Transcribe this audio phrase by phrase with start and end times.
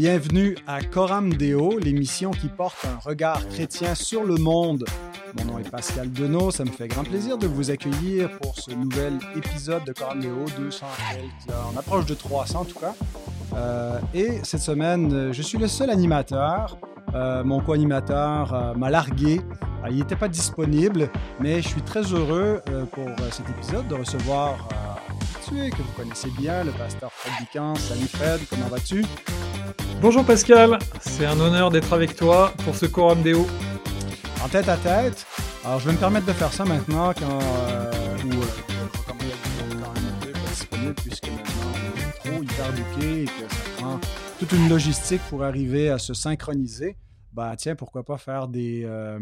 [0.00, 4.84] Bienvenue à Coram Deo, l'émission qui porte un regard chrétien sur le monde.
[5.36, 8.70] Mon nom est Pascal Denot, ça me fait grand plaisir de vous accueillir pour ce
[8.70, 10.86] nouvel épisode de Coram Deo, 200
[11.74, 12.94] on approche de 300 en tout cas.
[13.56, 16.78] Euh, et cette semaine, je suis le seul animateur.
[17.16, 19.40] Euh, mon co-animateur euh, m'a largué.
[19.90, 22.62] il n'était pas disponible, mais je suis très heureux
[22.92, 24.68] pour cet épisode de recevoir
[25.50, 27.74] que vous connaissez bien, le pasteur Fred Bican.
[27.74, 29.04] Salut Fred, comment vas-tu?
[30.00, 33.48] Bonjour Pascal, c'est un honneur d'être avec toi pour ce Coram Deo.
[34.44, 35.26] En tête à tête,
[35.64, 38.44] alors je vais me permettre de faire ça maintenant quand, euh, où, euh,
[41.02, 43.98] puisque maintenant on est trop hyper et que ça prend
[44.38, 46.96] toute une logistique pour arriver à se synchroniser.
[47.32, 49.18] Bah tiens, pourquoi pas faire des, euh,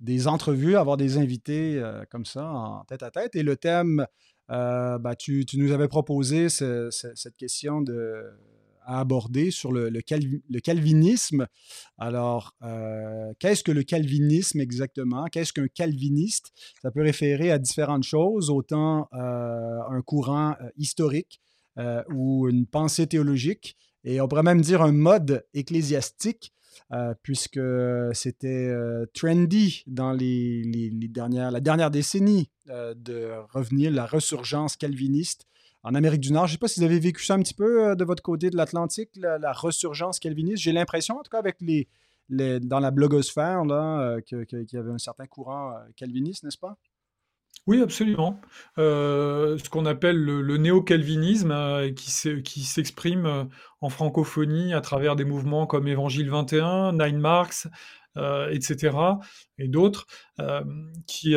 [0.00, 3.36] des entrevues, avoir des invités euh, comme ça en tête à tête.
[3.36, 4.06] Et le thème
[4.50, 8.24] euh, bah, tu, nous avais proposé cette question de,
[8.90, 9.90] à aborder sur le,
[10.60, 11.46] calvinisme.
[11.96, 15.26] Alors, euh, qu'est-ce que le calvinisme exactement?
[15.26, 16.50] Qu'est-ce qu'un calviniste?
[16.82, 21.40] Ça peut référer à différentes choses, autant euh, un courant historique
[22.12, 23.74] ou une pensée théologique,
[24.04, 26.52] et on pourrait même dire un mode ecclésiastique.
[27.22, 27.60] puisque
[28.12, 28.70] c'était
[29.14, 35.46] trendy dans les, dernières, la dernière décennie euh, de revenir, la resurgence calviniste
[35.82, 36.46] en Amérique du Nord.
[36.46, 38.22] Je ne sais pas si vous avez vécu ça un petit peu euh, de votre
[38.22, 40.62] côté de l'Atlantique, la, resurgence calviniste.
[40.62, 41.88] J'ai l'impression, en tout cas, avec les,
[42.28, 46.76] dans la blogosphère, euh, qu'il y avait un certain courant calviniste, n'est-ce pas?
[47.66, 48.40] Oui, absolument.
[48.76, 52.10] ce qu'on appelle le, néo-calvinisme, qui
[52.64, 53.48] s'exprime
[53.80, 57.66] en francophonie à travers des mouvements comme Évangile 21, Nine Marks,
[58.16, 58.96] etc.,
[59.58, 60.06] et d'autres,
[61.06, 61.36] qui,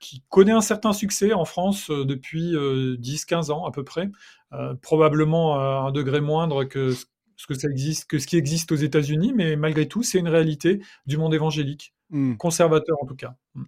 [0.00, 4.10] qui connaît un certain succès en France euh, depuis 10-15 euh, ans à peu près,
[4.52, 8.72] euh, probablement à un degré moindre que ce que ça existe, que ce qui existe
[8.72, 12.34] aux États-Unis, mais malgré tout, c'est une réalité du monde évangélique, mmh.
[12.34, 13.36] conservateur en tout cas.
[13.54, 13.62] Mmh.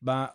[0.00, 0.30] Ben,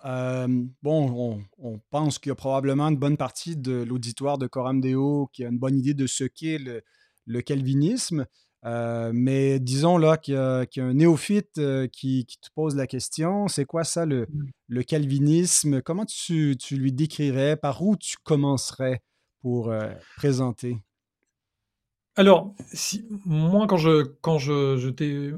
[0.84, 5.30] bon, on, pense qu'il y a probablement une bonne partie de l'auditoire de Coram Deo
[5.34, 6.84] qui a une bonne idée de ce qu'est le,
[7.26, 8.26] le calvinisme.
[8.66, 13.48] Euh, mais disons là qu'il y, a un néophyte euh, qui, te pose la question,
[13.48, 14.28] c'est quoi ça le,
[14.70, 14.84] mmh.
[14.84, 15.82] calvinisme?
[15.82, 17.56] Comment tu, lui décrirais?
[17.56, 19.02] Par où tu commencerais
[19.42, 20.78] pour euh, présenter?
[22.18, 25.32] Alors, si, moi, quand je, quand je, t'ai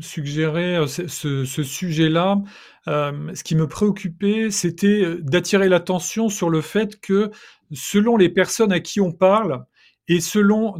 [0.00, 1.06] suggéré ce,
[1.46, 2.42] ce sujet-là,
[2.86, 7.30] ce qui me préoccupait, c'était d'attirer l'attention sur le fait que
[7.72, 9.64] selon les personnes à qui on parle,
[10.08, 10.74] et selon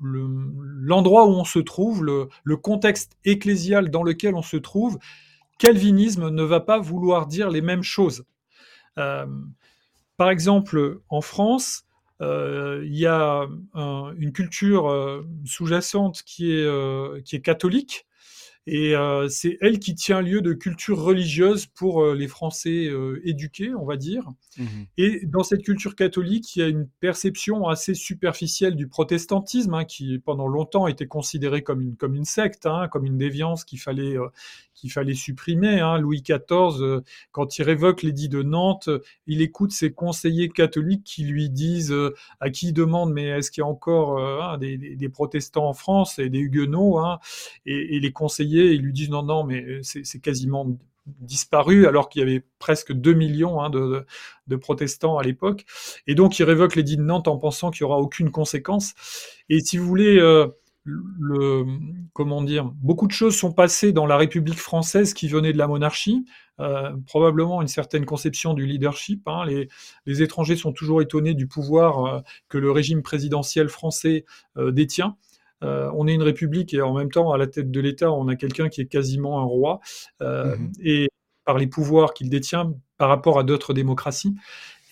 [0.00, 4.98] l'endroit où on se trouve, le, contexte ecclésial dans lequel on se trouve,
[5.58, 8.24] calvinisme ne va pas vouloir dire les mêmes choses.
[8.98, 9.26] Euh,
[10.16, 11.84] par exemple, en France,
[12.22, 18.06] euh, il y a une culture euh, sous-jacente qui est, qui est catholique,
[18.66, 23.20] et euh, c'est elle qui tient lieu de culture religieuse pour euh, les Français euh,
[23.24, 24.28] éduqués, on va dire.
[24.58, 24.64] Mmh
[24.98, 29.84] et dans cette culture catholique, il y a une perception assez superficielle du protestantisme, hein,
[29.84, 33.78] qui pendant longtemps était considéré comme une, comme une secte, hein, comme une déviance qu'il
[33.78, 34.16] fallait,
[34.74, 35.80] qu'il fallait supprimer.
[35.80, 35.98] Hein.
[35.98, 37.02] Louis XIV,
[37.32, 38.88] quand il révoque l'édit de Nantes,
[39.26, 41.94] il écoute ses conseillers catholiques qui lui disent,
[42.40, 46.30] à qui il demande, mais est-ce qu'il y a encore des, protestants en France et
[46.30, 46.98] des huguenots
[47.66, 52.22] et, les conseillers, ils lui disent, non, non, mais c'est quasiment disparu alors qu'il y
[52.22, 55.64] avait presque 2 millions de, protestants à l'époque.
[56.06, 58.94] Et donc il révoque l'édit de Nantes en pensant qu'il n'y aura aucune conséquence.
[59.48, 60.18] Et si vous voulez,
[60.86, 61.64] le,
[62.12, 65.66] comment dire, beaucoup de choses sont passées dans la République française qui venait de la
[65.66, 66.24] monarchie,
[66.60, 69.26] euh, probablement une certaine conception du leadership.
[69.26, 69.44] Hein.
[70.06, 74.24] Les, étrangers sont toujours étonnés du pouvoir euh, que le régime présidentiel français
[75.62, 78.28] euh, on est une république et en même temps, à la tête de l'État, on
[78.28, 79.80] a quelqu'un qui est quasiment un roi,
[80.20, 81.08] mmh et
[81.44, 84.34] par les pouvoirs qu'il détient par rapport à d'autres démocraties.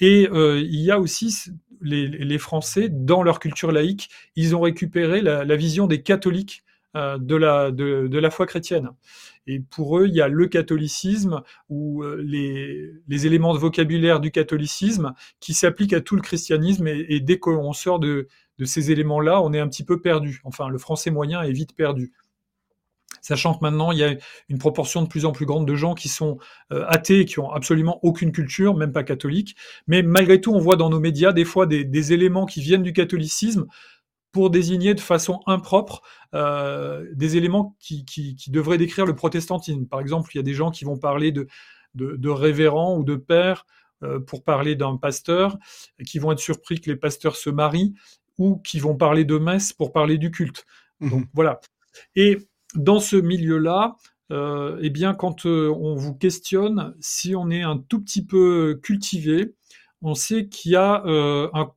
[0.00, 1.50] Et il y a aussi
[1.84, 6.63] les, Français, dans leur culture laïque, ils ont récupéré la, vision des catholiques euh,
[6.94, 8.90] de, la, de, la foi chrétienne.
[9.46, 14.30] Et pour eux, il y a le catholicisme ou euh, les, éléments de vocabulaire du
[14.30, 16.86] catholicisme qui s'appliquent à tout le christianisme.
[16.86, 20.40] Et, dès qu'on sort de, de ces éléments-là, on est un petit peu perdu.
[20.44, 22.12] Enfin, le français moyen est vite perdu
[23.24, 24.14] sachant que maintenant il y a
[24.50, 26.38] une proportion de plus en plus grande de gens qui sont
[26.72, 29.56] euh, athées, qui ont absolument aucune culture, même pas catholique.
[29.86, 32.92] Mais malgré tout, on voit dans nos médias des fois des, éléments qui viennent du
[32.92, 33.66] catholicisme
[34.34, 36.02] pour désigner de façon impropre
[36.34, 38.04] euh, des éléments qui,
[38.48, 39.86] devraient décrire le protestantisme.
[39.86, 41.46] Par exemple, il y a des gens qui vont parler de,
[41.94, 43.64] de, révérend ou de père
[44.02, 45.56] euh, pour parler d'un pasteur,
[46.04, 47.94] qui vont être surpris que les pasteurs se marient,
[48.36, 50.66] ou qui vont parler de messe pour parler du culte.
[51.00, 51.26] Donc mhm.
[51.32, 51.60] voilà.
[52.16, 52.38] Et
[52.74, 53.94] dans ce milieu-là,
[54.32, 58.80] euh, eh bien, quand euh, on vous questionne, si on est un tout petit peu
[58.82, 59.54] cultivé,
[60.02, 61.70] on sait qu'il y a un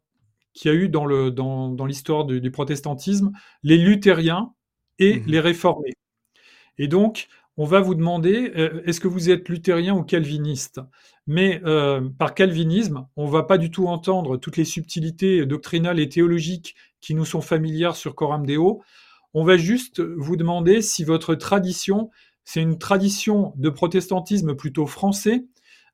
[0.57, 3.31] qu'il y a eu dans, le, dans, dans l'histoire du, du, protestantisme
[3.61, 4.53] les luthériens
[4.97, 5.23] et mhm.
[5.27, 5.93] les réformés.
[6.79, 7.27] Et donc,
[7.57, 10.81] on va vous demander, euh, est-ce que vous êtes luthérien ou calviniste?
[11.27, 16.09] Mais euh, par calvinisme, on va pas du tout entendre toutes les subtilités doctrinales et
[16.09, 18.81] théologiques qui nous sont familières sur Coram Deo.
[19.35, 22.09] On va juste vous demander si votre tradition,
[22.45, 25.45] c'est une tradition de protestantisme plutôt français,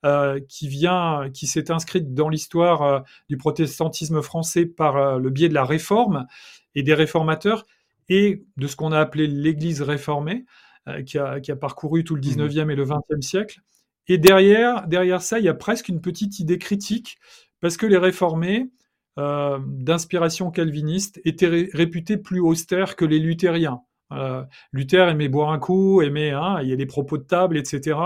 [0.06, 5.54] euh, qui vient, qui s'est inscrite dans l'histoire du protestantisme français par le biais de
[5.54, 6.28] la réforme
[6.76, 7.66] et des réformateurs
[8.10, 10.46] et de ce qu'on a appelé l'Église réformée,
[10.90, 12.72] euh, qui, a, parcouru tout le 19e mmh.
[12.72, 13.62] et le 20e siècle.
[14.08, 17.18] Et derrière, derrière ça, il y a presque une petite idée critique,
[17.62, 18.70] parce que les réformés,
[19.18, 23.82] euh, d'inspiration calviniste, étaient réputés plus austères que les luthériens.
[24.14, 27.58] Euh, Luther aimait boire un coup, aimait, hein, il y a des propos de table,
[27.58, 27.98] etc.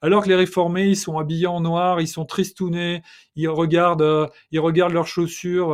[0.00, 3.02] Alors que les réformés, ils sont habillés en noir, ils sont tristounés,
[3.36, 5.72] ils regardent, euh, ils regardent leurs chaussures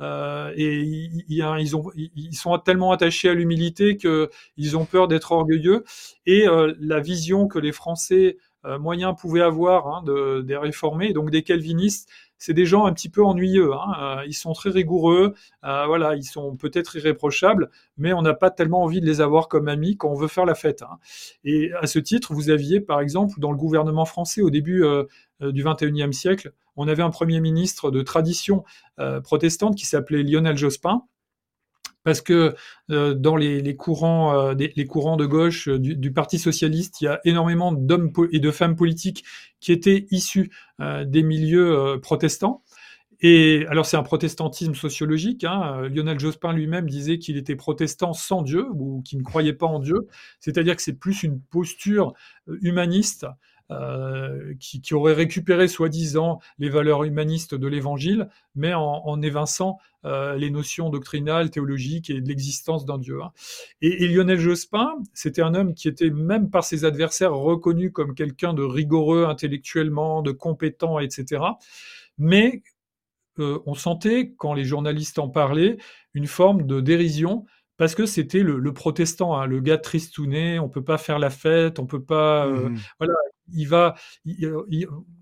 [0.00, 5.32] euh, et ils, ils, ont, ils sont tellement attachés à l'humilité qu'ils ont peur d'être
[5.32, 5.84] orgueilleux.
[6.26, 6.46] Et
[6.80, 8.38] la vision que les Français
[8.80, 13.08] moyens pouvaient avoir hein, de, des réformés, donc des calvinistes, c'est des gens un petit
[13.08, 13.72] peu ennuyeux.
[13.74, 13.92] Hein.
[14.00, 15.34] Euh, ils sont très rigoureux,
[15.64, 19.48] euh, voilà, ils sont peut-être irréprochables, mais on n'a pas tellement envie de les avoir
[19.48, 20.82] comme amis quand on veut faire la fête.
[20.82, 20.98] Hein.
[21.44, 25.04] Et à ce titre, vous aviez, par exemple, dans le gouvernement français au début euh,
[25.40, 28.64] du XXIe siècle, on avait un premier ministre de tradition
[29.24, 31.02] protestante qui s'appelait Lionel Jospin,
[32.06, 32.54] parce que
[32.92, 37.08] euh, dans les, courants, euh, les courants de gauche euh, du, Parti socialiste, il y
[37.08, 39.24] a énormément d'hommes et de femmes politiques
[39.58, 42.62] qui étaient issus des milieux protestants.
[43.20, 45.42] Et alors c'est un protestantisme sociologique.
[45.42, 45.88] Hein.
[45.88, 49.80] Lionel Jospin lui-même disait qu'il était protestant sans Dieu ou qu'il ne croyait pas en
[49.80, 50.06] Dieu.
[50.38, 52.12] C'est-à-dire que c'est plus une posture
[52.46, 53.26] humaniste
[53.70, 59.78] euh, qui, qui, aurait récupéré soi-disant les valeurs humanistes de l'Évangile, mais en, en évinçant
[60.04, 63.22] euh, les notions doctrinales, théologiques et de l'existence d'un Dieu.
[63.22, 63.32] Hein.
[63.82, 68.14] Et, et, Lionel Jospin, c'était un homme qui était même par ses adversaires reconnu comme
[68.14, 71.42] quelqu'un de rigoureux intellectuellement, de compétent, etc.
[72.18, 72.62] Mais
[73.38, 75.76] euh, on sentait, quand les journalistes en parlaient,
[76.14, 77.46] une forme de dérision
[77.76, 81.28] parce que c'était le, le, protestant, hein, le gars tristouné, on peut pas faire la
[81.28, 83.14] fête, on peut pas, euh, mmh voilà,
[83.52, 83.94] il va,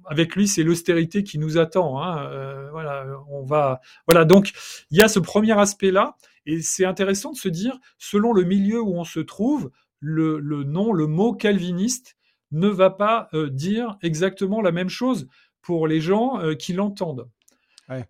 [0.07, 2.03] avec lui, c'est l'austérité qui nous attend.
[2.03, 4.25] Hein, euh, voilà, on va, voilà.
[4.25, 4.53] Donc,
[4.91, 6.17] il y a ce premier aspect-là,
[6.47, 10.65] et c'est intéressant de se dire, selon le milieu où on se trouve, le, le
[10.65, 12.17] nom, le mot calviniste
[12.51, 15.29] ne va pas euh, dire exactement la même chose
[15.63, 17.29] pour les gens euh, qui l'entendent.
[17.89, 18.05] Ouais.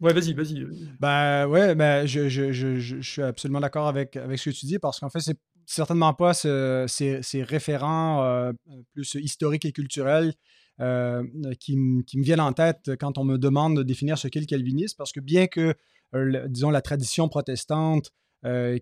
[0.00, 0.66] Ouais, vas-y, vas-y.
[1.00, 4.66] Ben ouais, ben, je, je, je, je suis absolument d'accord avec, avec ce que tu
[4.66, 8.52] dis parce qu'en fait, c'est certainement pas ces, référents euh,
[8.92, 10.34] plus historiques et culturels
[10.80, 11.24] euh,
[11.60, 14.96] qui, me viennent en tête quand on me demande de définir ce qu'est le calvinisme,
[14.96, 15.74] parce que bien que,
[16.14, 18.10] euh, disons, la tradition protestante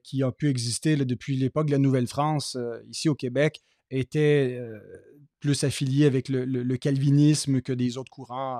[0.02, 2.58] qui a pu exister depuis l'époque de la Nouvelle-France,
[2.90, 3.60] ici au Québec,
[3.92, 4.60] était
[5.38, 8.58] plus affiliée avec le, calvinisme que des autres courants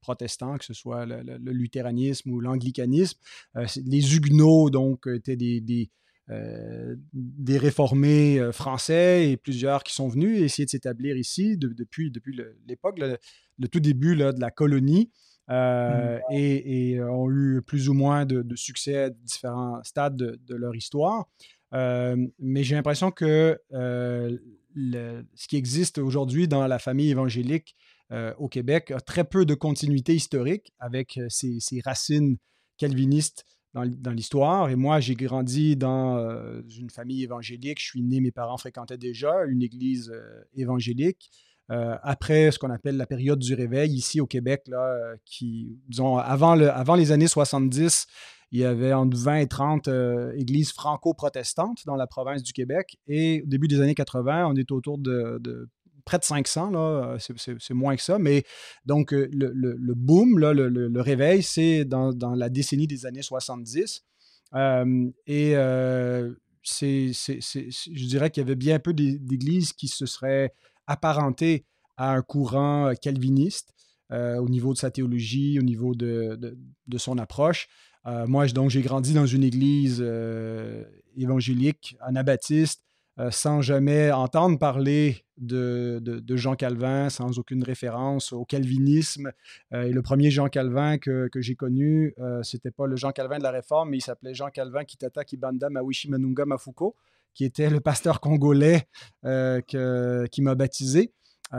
[0.00, 3.16] protestants, que ce soit le, luthéranisme ou l'anglicanisme.
[3.54, 5.88] les Huguenots, donc, étaient des,
[6.30, 12.10] euh, des réformés euh, français et plusieurs qui sont venus essayer de s'établir ici depuis,
[12.10, 15.10] depuis l'époque, le, tout début de la colonie.
[15.50, 16.34] Euh, mmh.
[16.34, 21.26] et, ont eu plus ou moins de, succès à différents stades de, leur histoire.
[21.72, 27.74] mais j'ai l'impression que ce qui existe aujourd'hui dans la famille évangélique
[28.36, 32.36] au Québec a très peu de continuité historique avec ses, ses racines
[32.76, 34.70] calvinistes dans, l'histoire.
[34.70, 37.80] Et moi, j'ai grandi dans euh, une famille évangélique.
[37.80, 41.30] Je suis né, mes parents fréquentaient déjà une église euh, évangélique.
[41.70, 46.16] Euh, après ce qu'on appelle la période du réveil ici au Québec, là, qui, disons,
[46.16, 48.06] avant, le, avant les années 70,
[48.52, 49.88] il y avait entre 20 et 30
[50.34, 52.96] églises franco-protestantes dans la province du Québec.
[53.06, 55.68] Et au début des années 80, on est autour de, de
[56.08, 58.18] près de 500, là, c'est, moins que ça.
[58.18, 58.44] Mais
[58.86, 64.04] donc, euh, le, boom, là, le, réveil, c'est dans, la décennie des années 70.
[64.54, 70.54] Euh, et euh, c'est, je dirais qu'il y avait bien peu d'églises qui se seraient
[70.86, 71.66] apparentées
[71.98, 73.74] à un courant calviniste
[74.10, 77.68] au niveau de sa théologie, au niveau de, de, de son approche.
[78.26, 80.02] moi, donc, j'ai grandi dans une église
[81.18, 82.87] évangélique anabaptiste
[83.30, 89.32] sans jamais entendre parler de, Jean Calvin, sans aucune référence au calvinisme.
[89.72, 93.50] et le premier Jean Calvin que, j'ai connu, c'était pas le Jean Calvin de la
[93.50, 96.94] Réforme, mais il s'appelait Jean Calvin Kitata Kibanda Mawishi Manunga Mafuko,
[97.34, 98.88] qui était le pasteur congolais
[99.22, 101.12] qui m'a baptisé.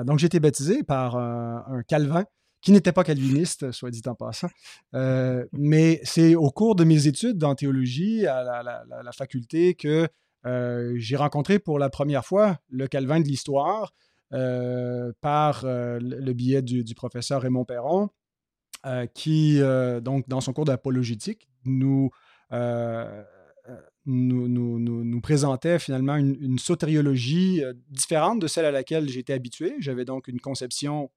[0.04, 2.26] donc j'ai été baptisé par un Calvin
[2.62, 4.50] qui n'était pas calviniste, soit dit en passant.
[4.94, 10.08] Euh, mais c'est au cours de mes études en théologie à la, faculté que
[10.46, 13.94] euh, j'ai rencontré pour la première fois le Calvin de l'histoire
[14.34, 18.10] euh, par le biais du, professeur Raymond Perron,
[19.14, 19.60] qui,
[20.02, 22.10] donc, dans son cours d'apologétique, nous,
[24.06, 29.76] nous, présentait finalement une, une sotériologie différente de celle à laquelle j'étais habitué.
[29.80, 31.10] J'avais donc une conception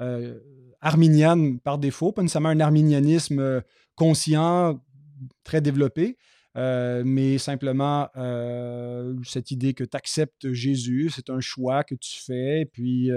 [0.00, 0.38] euh,
[0.80, 3.60] arminienne par défaut, pas nécessairement un arminianisme euh,
[3.94, 4.82] conscient,
[5.44, 6.16] très développé,
[6.56, 8.08] euh, mais simplement
[9.24, 13.10] cette idée que tu acceptes Jésus, c'est un choix que tu fais, puis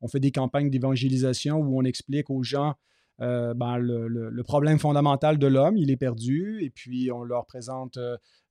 [0.00, 2.74] on fait des campagnes d'évangélisation où on explique aux gens
[3.18, 7.98] ben, le, problème fondamental de l'homme, il est perdu, et puis on leur présente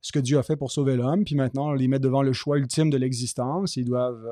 [0.00, 2.32] ce que Dieu a fait pour sauver l'homme, puis maintenant on les met devant le
[2.32, 4.26] choix ultime de l'existence, ils doivent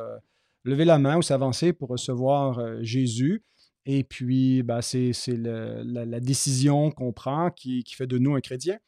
[0.64, 3.42] lever la main ou s'avancer pour recevoir euh, Jésus.
[3.86, 8.78] Et puis, ben, c'est la, décision qu'on prend qui, fait de nous un chrétien.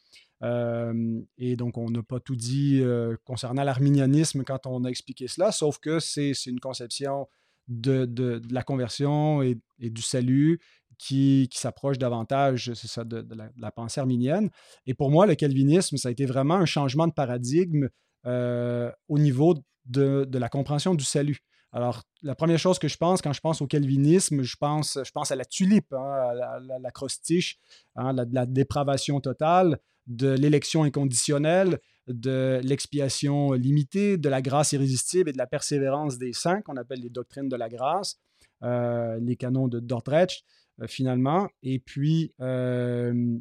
[0.42, 2.82] Et donc, on n'a pas tout dit
[3.24, 7.28] concernant l'arminianisme quand on a expliqué cela, sauf que c'est une conception
[7.68, 10.60] de, la conversion et, du salut
[10.98, 14.50] qui, s'approche davantage, de, la, pensée arminienne.
[14.86, 17.88] Et pour moi, le calvinisme, ça a été vraiment un changement de paradigme
[18.24, 19.54] au niveau
[19.86, 21.38] de, la compréhension du salut.
[21.74, 25.10] Alors, la première chose que je pense quand je pense au calvinisme, je pense, je
[25.10, 27.58] pense à la tulipe, hein, à l'acrostiche,
[27.96, 31.78] la, hein, la, dépravation totale, de l'élection inconditionnelle,
[32.08, 37.00] de l'expiation limitée, de la grâce irrésistible et de la persévérance des saints, qu'on appelle
[37.00, 38.18] les doctrines de la grâce,
[38.62, 40.42] euh, les canons de Dordrecht,
[40.80, 41.48] euh, finalement.
[41.62, 43.38] Et puis, euh,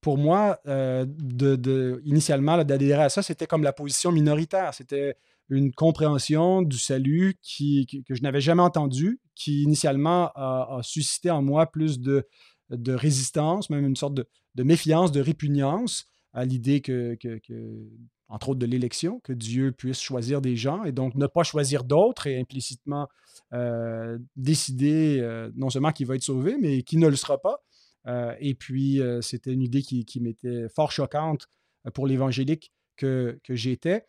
[0.00, 4.74] pour moi, de, initialement, d'adhérer à ça, c'était comme la position minoritaire.
[4.74, 5.14] C'était
[5.48, 11.42] une compréhension du salut qui, que je n'avais jamais entendu, qui initialement a, suscité en
[11.42, 12.26] moi plus de,
[12.72, 17.16] de, résistance, même une sorte de, méfiance, de répugnance à l'idée que,
[18.28, 21.84] entre autres de l'élection, que Dieu puisse choisir des gens et donc ne pas choisir
[21.84, 23.08] d'autres et implicitement
[23.52, 27.62] euh, décider euh, non seulement qu'il va être sauvé, mais qu'il ne le sera pas.
[28.06, 31.48] Euh, et puis, c'était une idée qui, qui m'était fort choquante
[31.94, 34.04] pour l'évangélique que, que j'étais.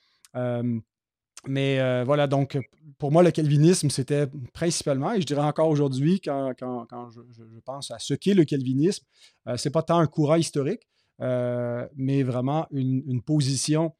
[1.48, 2.58] Mais euh, voilà, donc
[2.98, 8.00] pour moi, le calvinisme, c'était principalement, et je dirais encore aujourd'hui, quand, je, pense à
[8.00, 9.06] ce qu'est le calvinisme,
[9.48, 10.88] euh, c'est pas tant un courant historique,
[11.22, 13.94] euh, mais vraiment une, position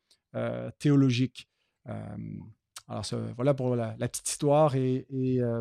[0.80, 1.48] théologique.
[1.86, 5.06] alors, voilà pour la, petite histoire et,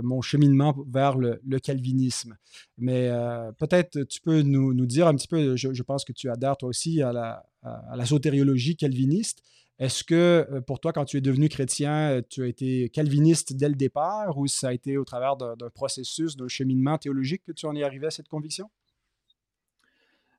[0.03, 2.37] mon cheminement vers le, calvinisme.
[2.79, 3.11] Mais
[3.59, 7.03] peut-être tu peux nous, dire un petit peu, je, pense que tu adhères toi aussi
[7.03, 9.43] à la, la sotériologie calviniste.
[9.79, 13.55] Est-ce que euh, pour toi, quand tu es devenu chrétien, euh, tu as été calviniste
[13.55, 17.53] dès le départ ou ça a été au travers d'un processus, d'un cheminement théologique que
[17.53, 18.71] tu en es arrivé à cette conviction?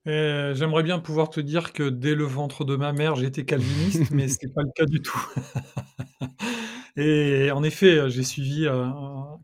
[0.06, 4.12] Euh, j'aimerais bien pouvoir te dire que dès le ventre de ma mère, j'étais calviniste,
[4.12, 5.25] mais ce n'est pas le cas du tout.
[6.96, 8.68] Et en effet, j'ai suivi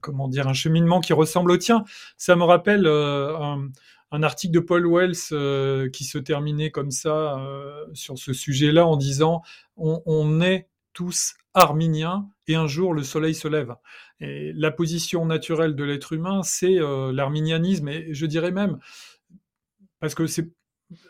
[0.02, 1.84] comment dire, un cheminement qui ressemble au tien.
[2.16, 2.86] Ça me rappelle
[4.12, 8.86] un article de Paul Wells euh, qui se terminait comme ça euh, sur ce sujet-là
[8.86, 9.42] en disant
[9.78, 13.76] on, est tous arminiens et un jour le soleil se lève.
[14.20, 18.80] La position naturelle de l'être humain, c'est euh, l'arminianisme et je dirais même
[20.00, 20.50] parce que c'est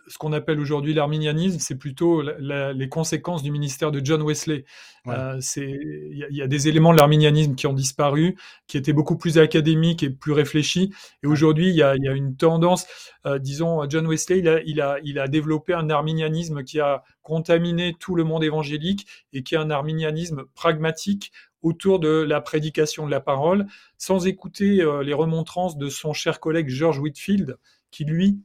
[0.08, 4.66] ce qu'on appelle aujourd'hui l'arminianisme, c'est plutôt les conséquences du ministère de John Wesley.
[5.08, 8.36] Euh, il y, a des éléments de l'arminianisme qui ont disparu,
[8.68, 10.94] qui étaient beaucoup plus académiques et plus réfléchis.
[11.24, 12.88] Et aujourd'hui, il y, a, une tendance,
[13.26, 14.50] euh, disons, John Wesley, il
[14.82, 19.56] a, il, a, développé un arminianisme qui a contaminé tout le monde évangélique et qui
[19.56, 21.32] est un arminianisme pragmatique
[21.62, 23.66] autour de la prédication de la parole,
[23.98, 27.58] sans écouter euh, les remontrances de son cher collègue George Whitfield,
[27.92, 28.40] qui lui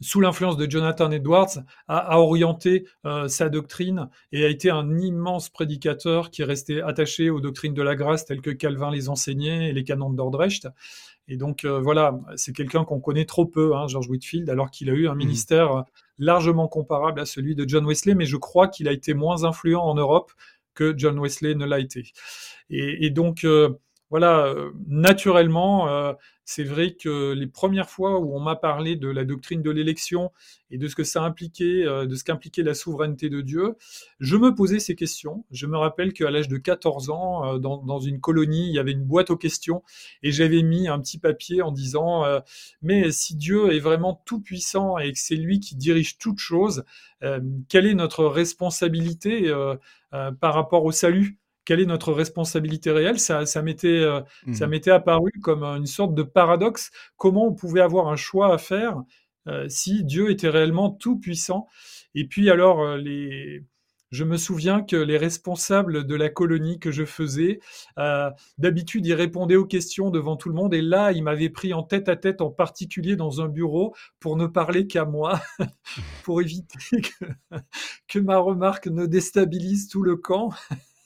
[0.00, 5.48] sous l'influence de Jonathan Edwards, a, orienté euh, sa doctrine et a été un immense
[5.48, 9.70] prédicateur qui est resté attaché aux doctrines de la grâce telles que Calvin les enseignait
[9.70, 10.68] et les canons de Dordrecht.
[11.28, 14.90] Et donc euh, voilà, c'est quelqu'un qu'on connaît trop peu, hein, George Whitfield, alors qu'il
[14.90, 15.18] a eu un mmh.
[15.18, 15.84] ministère
[16.18, 19.82] largement comparable à celui de John Wesley, mais je crois qu'il a été moins influent
[19.82, 20.32] en Europe
[20.74, 22.04] que John Wesley ne l'a été.
[22.70, 23.70] Et, donc, euh,
[24.10, 26.12] voilà, euh, naturellement, euh,
[26.44, 30.32] c'est vrai que les premières fois où on m'a parlé de la doctrine de l'élection
[30.72, 33.76] et de ce que ça impliquait, euh, de ce qu'impliquait la souveraineté de Dieu,
[34.18, 35.44] je me posais ces questions.
[35.52, 39.04] Je me rappelle qu'à l'âge de 14 ans, dans, une colonie, il y avait une
[39.04, 39.84] boîte aux questions
[40.24, 42.24] et j'avais mis un petit papier en disant
[42.82, 46.84] mais si Dieu est vraiment tout puissant et que c'est lui qui dirige toutes choses,
[47.68, 49.52] quelle est notre responsabilité
[50.10, 51.40] par rapport au salut?
[51.64, 54.20] Quelle est notre responsabilité réelle Ça, ça m'était, euh,
[54.52, 54.70] ça mmh.
[54.70, 56.90] m'était apparu comme une sorte de paradoxe.
[57.16, 59.02] Comment on pouvait avoir un choix à faire
[59.48, 61.66] euh, si Dieu était réellement tout puissant
[62.14, 63.64] Et puis alors, euh, les,
[64.10, 67.60] je me souviens que les responsables de la colonie que je faisais,
[68.58, 70.74] d'habitude, ils répondaient aux questions devant tout le monde.
[70.74, 74.36] Et là, ils m'avaient pris en tête à tête, en particulier dans un bureau, pour
[74.36, 75.40] ne parler qu'à moi,
[76.24, 77.24] pour éviter que,
[78.08, 80.50] que ma remarque ne déstabilise tout le camp.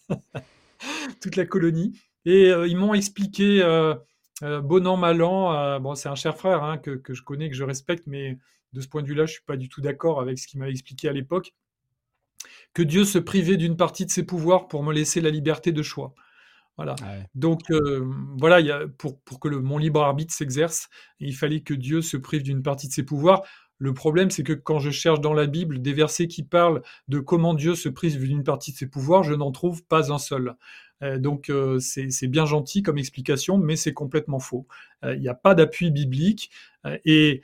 [1.20, 1.98] toute la colonie.
[2.24, 3.94] Et euh, ils m'ont expliqué, euh,
[4.42, 7.56] euh, bon an, mal an, bon, c'est un cher frère hein, que, je connais, que
[7.56, 8.38] je respecte, mais
[8.72, 10.72] de ce point de vue-là, je suis pas du tout d'accord avec ce qu'il m'avait
[10.72, 11.54] expliqué à l'époque,
[12.72, 15.82] que Dieu se privait d'une partie de ses pouvoirs pour me laisser la liberté de
[15.82, 16.14] choix.
[16.76, 16.96] Voilà.
[17.36, 17.70] Donc
[18.36, 20.88] voilà, y a, pour, pour, que le, mon libre arbitre s'exerce,
[21.20, 23.42] il fallait que Dieu se prive d'une partie de ses pouvoirs.
[23.78, 27.18] Le problème, c'est que quand je cherche dans la Bible des versets qui parlent de
[27.18, 30.54] comment Dieu se prive d'une partie de ses pouvoirs, je n'en trouve pas un seul.
[31.02, 34.66] Euh, donc euh, c'est bien gentil comme explication, mais c'est complètement faux.
[35.04, 36.50] Euh, il n'y a pas d'appui biblique
[37.04, 37.42] et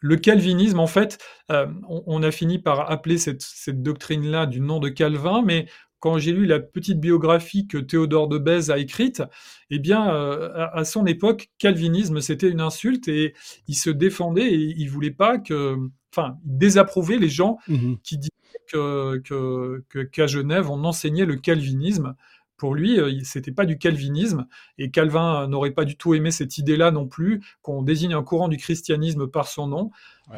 [0.00, 1.18] le calvinisme, en fait,
[1.48, 5.66] on, a fini par appeler cette, cette doctrine-là du nom de Calvin, mais
[6.00, 9.22] quand j'ai lu la petite biographie que Théodore de Bèze a écrite,
[9.70, 13.34] eh bien, euh, à, son époque, calvinisme, c'était une insulte et
[13.66, 15.76] il se défendait et il voulait pas que,
[16.12, 18.32] enfin, il désapprouvait les gens mmh qui disaient
[18.70, 22.14] que, qu'à Genève, on enseignait le calvinisme.
[22.58, 24.46] Pour lui, euh, c'était pas du calvinisme
[24.78, 28.48] et Calvin n'aurait pas du tout aimé cette idée-là non plus, qu'on désigne un courant
[28.48, 29.90] du christianisme par son nom,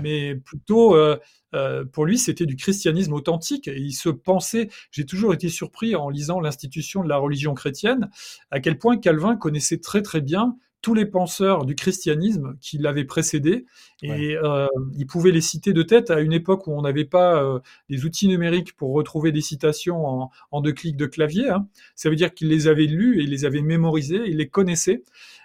[0.03, 1.19] mais plutôt euh,
[1.55, 3.69] euh, pour lui, c'était du christianisme authentique.
[3.69, 8.11] Et il se pensait, j'ai toujours été surpris en lisant l'institution de la religion chrétienne,
[8.51, 13.05] à quel point Calvin connaissait très très bien tous les penseurs du christianisme qui l'avaient
[13.05, 13.67] précédé
[14.03, 17.43] et euh, il pouvait les citer de tête à une époque où on n'avait pas
[17.43, 21.51] euh, des outils numériques pour retrouver des citations en, deux clics de clavier.
[21.51, 21.67] Hein.
[21.95, 25.05] Ça veut dire qu'il les avait lus et il les avait mémorisés, il les connaissait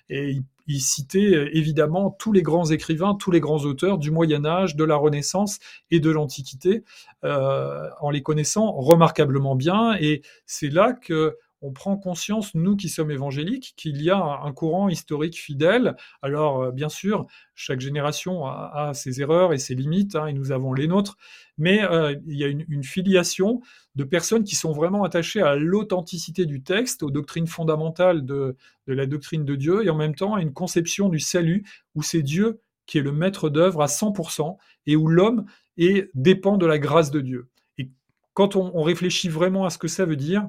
[0.09, 4.11] et il il citait euh, évidemment tous les grands écrivains, tous les grands auteurs du
[4.11, 5.59] Moyen Âge, de la Renaissance
[5.91, 6.83] et de l'Antiquité,
[7.23, 9.95] euh, en les connaissant remarquablement bien.
[9.99, 14.51] Et c'est là que on prend conscience, nous qui sommes évangéliques, qu'il y a un
[14.51, 15.95] courant historique fidèle.
[16.21, 20.51] Alors, euh, bien sûr, chaque génération a, ses erreurs et ses limites, hein, et nous
[20.51, 21.17] avons les nôtres,
[21.57, 23.61] mais euh, il y a une, filiation
[23.95, 28.55] de personnes qui sont vraiment attachées à l'authenticité du texte, aux doctrines fondamentales de,
[28.87, 31.65] de, la doctrine de Dieu, et en même temps à une conception du salut
[31.95, 35.45] où c'est Dieu qui est le maître d'œuvre à 100%, et où l'homme
[36.13, 37.47] dépend de la grâce de Dieu.
[37.79, 37.89] Et
[38.33, 40.47] quand on réfléchit vraiment à ce que ça veut dire,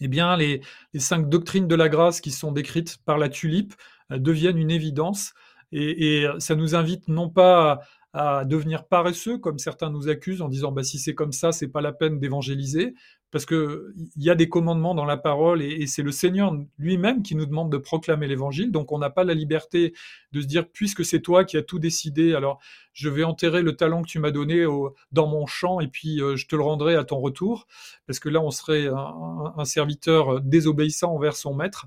[0.00, 0.60] eh bien, les,
[0.98, 3.74] cinq doctrines de la grâce qui sont décrites par la tulipe
[4.12, 5.32] euh, deviennent une évidence.
[5.72, 7.80] Et, ça nous invite non pas
[8.12, 11.68] à, devenir paresseux, comme certains nous accusent en disant bah, si c'est comme ça, c'est
[11.68, 12.94] pas la peine d'évangéliser,
[13.30, 17.36] parce qu'il y a des commandements dans la parole et, c'est le Seigneur lui-même qui
[17.36, 18.72] nous demande de proclamer l'évangile.
[18.72, 19.92] Donc on n'a pas la liberté
[20.32, 22.58] de se dire puisque c'est toi qui as tout décidé, alors
[22.92, 24.66] je vais enterrer le talent que tu m'as donné
[25.12, 27.68] dans mon champ et puis euh, je te le rendrai à ton retour,
[28.06, 31.86] parce que là on serait un, serviteur désobéissant envers son maître.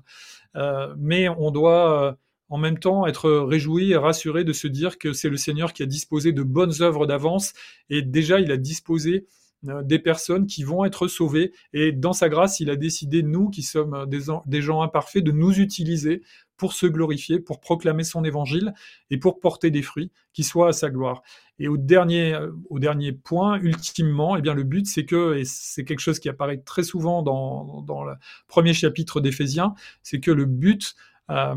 [0.56, 2.12] Euh, mais on doit euh,
[2.48, 5.82] en même temps être réjoui et rassuré de se dire que c'est le Seigneur qui
[5.82, 7.52] a disposé de bonnes œuvres d'avance
[7.90, 9.26] et déjà il a disposé
[9.68, 11.52] euh, des personnes qui vont être sauvées.
[11.72, 15.58] Et dans sa grâce, il a décidé, nous qui sommes des, gens imparfaits, de nous
[15.58, 16.22] utiliser
[16.56, 18.74] pour se glorifier, pour proclamer son évangile
[19.10, 21.22] et pour porter des fruits qui soient à sa gloire.
[21.58, 26.00] Et au dernier, euh, point, ultimement, eh bien, le but, c'est que, et c'est quelque
[26.00, 28.14] chose qui apparaît très souvent dans, le
[28.48, 30.94] premier chapitre d'Éphésiens, c'est que le but
[31.30, 31.54] euh,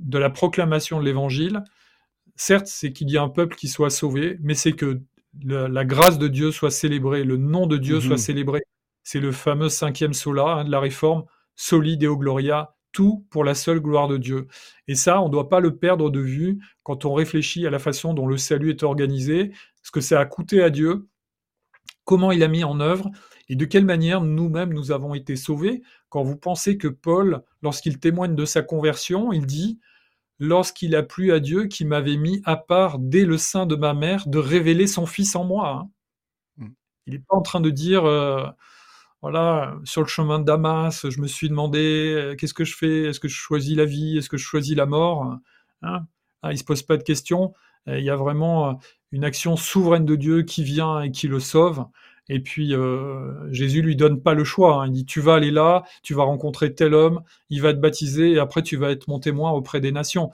[0.00, 1.62] de la proclamation de l'évangile,
[2.36, 5.00] certes, c'est qu'il y ait un peuple qui soit sauvé, mais c'est que
[5.42, 8.18] la grâce de Dieu soit célébrée, le nom de Dieu soit mhm.
[8.18, 8.62] célébré.
[9.02, 13.54] C'est le fameux cinquième sola hein, de la réforme, soli deo gloria, tout pour la
[13.54, 14.46] seule gloire de Dieu.
[14.88, 17.78] Et ça, on ne doit pas le perdre de vue quand on réfléchit à la
[17.78, 21.06] façon dont le salut est organisé, ce que ça a coûté à Dieu,
[22.04, 23.10] comment il a mis en œuvre
[23.48, 25.82] et de quelle manière nous-mêmes nous avons été sauvés.
[26.08, 29.78] Quand vous pensez que Paul, lorsqu'il témoigne de sa conversion, il dit
[30.38, 33.94] lorsqu'il a plu à Dieu qui m'avait mis à part dès le sein de ma
[33.94, 35.70] mère de révéler son Fils en moi.
[35.70, 35.90] Hein.
[36.58, 36.68] Mm.
[37.06, 38.46] Il n'est pas en train de dire, euh,
[39.22, 43.04] voilà, sur le chemin de Damas, je me suis demandé qu'est-ce que je fais?
[43.04, 44.18] Est-ce que je choisis la vie?
[44.18, 45.38] Est-ce que je choisis la mort?
[45.82, 46.06] Hein?
[46.42, 47.54] Ah, Il se pose pas de questions.
[47.86, 48.80] Il y a vraiment
[49.12, 51.86] une action souveraine de Dieu qui vient et qui le sauve.
[52.28, 54.82] Et puis euh, Jésus lui donne pas le choix.
[54.82, 54.88] Hein.
[54.88, 58.32] Il dit tu vas aller là, tu vas rencontrer tel homme, il va te baptiser
[58.32, 60.30] et après tu vas être mon témoin auprès des nations.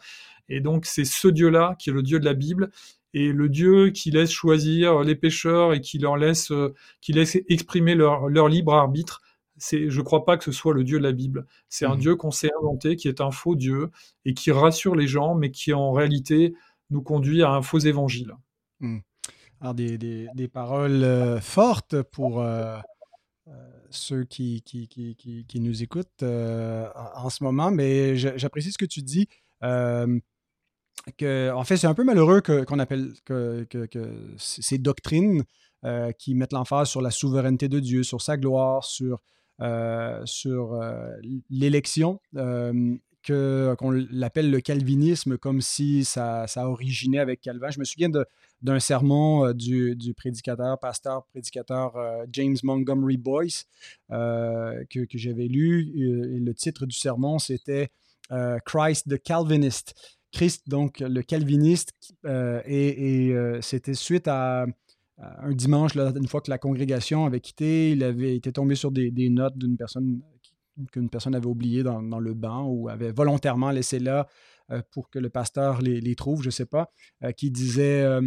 [0.48, 2.70] Et donc c'est ce Dieu-là qui est le Dieu de la Bible
[3.14, 7.36] et le Dieu qui laisse choisir les pécheurs et qui leur laisse, euh, qui laisse
[7.48, 9.20] exprimer leur, leur libre arbitre.
[9.58, 11.46] C'est, je crois pas que ce soit le Dieu de la Bible.
[11.68, 12.00] C'est un mmh.
[12.00, 13.90] Dieu qu'on s'est inventé, qui est un faux Dieu
[14.24, 16.54] et qui rassure les gens, mais qui en réalité
[16.90, 18.34] nous conduit à un faux évangile.
[18.80, 19.00] Mmh.
[19.62, 22.76] Alors, des, des, des paroles euh, fortes pour euh,
[23.46, 23.52] euh,
[23.90, 29.02] ceux qui, qui, qui, qui, nous écoutent en ce moment, mais j'apprécie ce que tu
[29.02, 29.28] dis.
[29.60, 35.44] que, en fait, c'est un peu malheureux qu'on appelle que, que, ces doctrines
[36.18, 39.20] qui mettent l'emphase sur la souveraineté de Dieu, sur sa gloire, sur,
[40.24, 40.80] sur
[41.50, 42.18] l'élection,
[43.26, 47.70] qu'on l'appelle le calvinisme comme si ça, originait avec Calvin.
[47.70, 48.10] Je me souviens
[48.62, 53.66] d'un sermon euh, du, prédicateur, pasteur, prédicateur euh, James Montgomery Boyce
[54.10, 55.92] euh, que, j'avais lu.
[55.94, 57.90] Le titre du sermon, c'était
[58.64, 59.94] Christ the Calvinist.
[60.32, 61.92] Christ, donc le calviniste,
[62.24, 64.64] et, c'était suite à
[65.18, 68.90] un dimanche, là, une fois que la congrégation avait quitté, il avait été tombé sur
[68.90, 70.22] des notes d'une personne
[70.90, 74.26] qu'une personne avait oublié dans, le banc ou avait volontairement laissé là
[74.70, 76.90] euh, pour que le pasteur les, trouve, je ne sais pas,
[77.24, 78.22] euh, qui disait euh,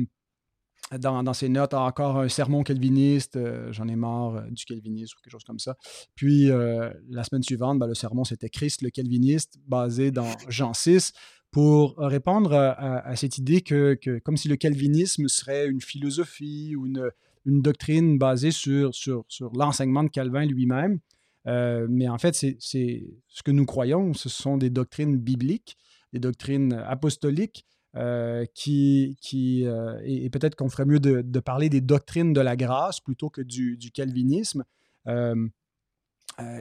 [0.99, 3.39] dans, ses notes encore un sermon calviniste,
[3.71, 5.75] j'en ai marre du calvinisme ou quelque chose comme ça.
[6.13, 11.13] Puis la semaine suivante, ben, le sermon c'était Christ le calviniste, basé dans Jean 6,
[11.51, 17.09] pour répondre à, cette idée que, comme si le calvinisme serait une philosophie ou une,
[17.45, 20.99] une doctrine basée sur, sur, sur l'enseignement de Calvin lui-même.
[21.47, 25.77] Euh, mais en fait, c'est ce que nous croyons, ce sont des doctrines bibliques,
[26.13, 31.79] des doctrines apostoliques, euh, qui, qui euh, et, peut-être qu'on ferait mieux de, parler des
[31.79, 34.63] doctrines de la grâce plutôt que du, calvinisme.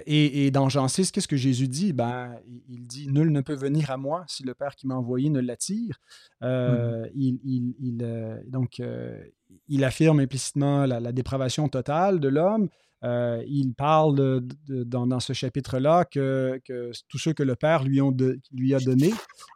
[0.06, 1.92] Et, dans Jean 6, qu'est-ce que Jésus dit?
[1.92, 5.30] Ben, il dit Nul ne peut venir à moi si le Père qui m'a envoyé
[5.30, 5.98] ne l'attire.
[6.40, 7.06] Mmh.
[7.16, 8.80] il, donc,
[9.68, 12.68] il affirme implicitement la dépravation totale de l'homme.
[13.04, 16.60] Euh, il parle dans, ce chapitre-là que,
[17.08, 19.12] tous ceux que le Père lui, a donné,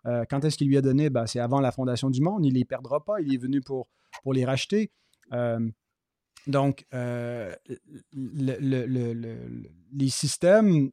[0.07, 1.09] euh, quand est-ce qu'il lui a donné?
[1.09, 2.45] Ben, c'est avant la fondation du monde.
[2.45, 3.21] Il ne les perdra pas.
[3.21, 3.89] Il est venu pour,
[4.23, 4.91] pour les racheter.
[5.33, 5.67] Euh,
[6.47, 7.57] donc, les
[10.09, 10.91] systèmes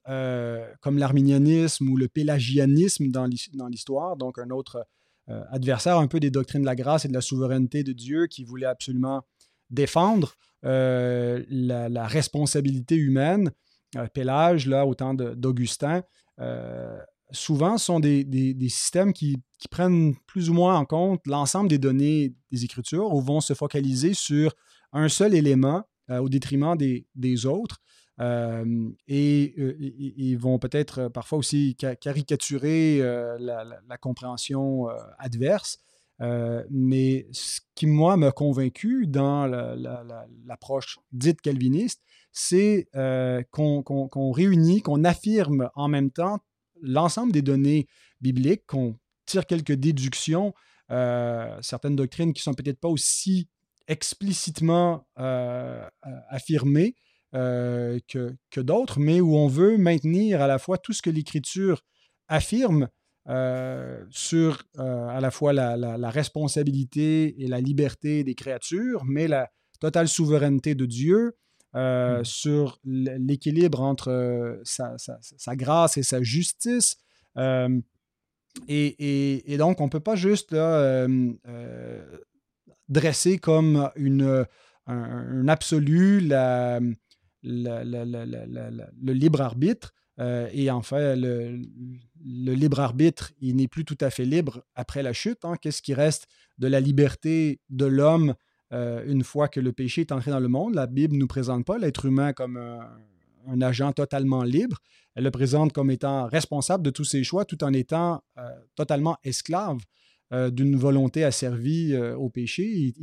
[0.82, 3.28] comme l'arminianisme ou le pélagianisme dans
[3.68, 4.88] l'histoire, donc un autre
[5.28, 8.44] adversaire un peu des doctrines de la grâce et de la souveraineté de Dieu qui
[8.44, 9.24] voulait absolument
[9.70, 13.52] défendre euh, la, responsabilité humaine.
[13.96, 16.02] Euh, Pélage, là, au temps d'Augustin,
[16.40, 17.00] euh,
[17.32, 19.38] souvent sont des, systèmes qui,
[19.70, 24.14] prennent plus ou moins en compte l'ensemble des données des Écritures ou vont se focaliser
[24.14, 24.54] sur
[24.94, 27.82] un seul élément au détriment des, autres.
[28.20, 33.00] et ils vont peut-être parfois aussi caricaturer
[33.40, 35.80] la, compréhension adverse.
[36.22, 39.48] Euh, mais ce qui, moi, m'a convaincu dans
[40.46, 42.02] l'approche dite calviniste,
[42.32, 46.40] c'est euh, qu'on réunit, qu'on affirme en même temps
[46.82, 47.88] l'ensemble des données
[48.22, 50.54] bibliques, qu'on tire quelques déductions,
[50.92, 53.48] euh, certaines doctrines qui sont peut-être pas aussi
[53.88, 56.96] explicitement affirmées
[57.34, 61.82] que d'autres, mais où on veut maintenir à la fois tout ce que l'Écriture
[62.28, 62.90] affirme,
[63.28, 69.50] euh, sur euh, à la fois la, responsabilité et la liberté des créatures, mais la
[69.80, 71.36] totale souveraineté de Dieu,
[71.76, 72.26] euh, mmh.
[72.26, 74.96] sur l'équilibre entre sa,
[75.56, 76.98] grâce et sa justice.
[78.68, 80.56] Et, donc, on ne peut pas juste
[82.88, 84.46] dresser comme une,
[84.86, 86.94] un, absolu le
[89.04, 89.96] libre arbitre.
[90.20, 91.60] Euh, et enfin, le,
[92.24, 95.44] libre arbitre, il n'est plus tout à fait libre après la chute.
[95.44, 95.56] Hein.
[95.62, 98.34] Qu'est-ce qui reste de la liberté de l'homme
[98.72, 100.76] euh, une fois que le péché est entré dans le monde?
[100.76, 104.80] La Bible ne nous présente pas l'être humain comme un, agent totalement libre.
[105.16, 109.18] Elle le présente comme étant responsable de tous ses choix tout en étant euh, totalement
[109.24, 109.78] esclave
[110.34, 112.96] euh, d'une volonté asservie euh, au péché.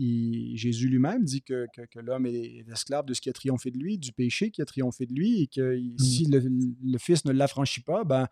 [0.55, 4.11] Jésus lui-même dit que, l'homme est, esclave de ce qui a triomphé de lui, du
[4.11, 5.99] péché qui a triomphé de lui, et que mm.
[5.99, 8.27] si le, Fils ne l'affranchit pas, ben,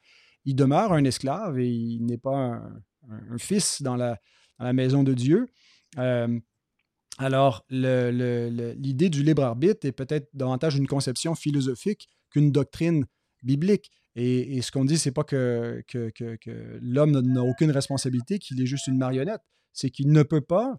[0.45, 2.61] il demeure un esclave et il n'est pas
[3.09, 4.19] un, fils dans la,
[4.73, 5.47] maison de Dieu.
[5.99, 6.41] Euh,
[7.19, 13.07] Alors, l'idée du libre arbitre est peut-être davantage une conception philosophique qu'une doctrine
[13.45, 13.93] biblique.
[14.23, 18.87] Et, ce qu'on dit, c'est pas que, que, l'homme n'a aucune responsabilité, qu'il est juste
[18.87, 19.41] une marionnette.
[19.73, 20.79] C'est qu'il ne peut pas,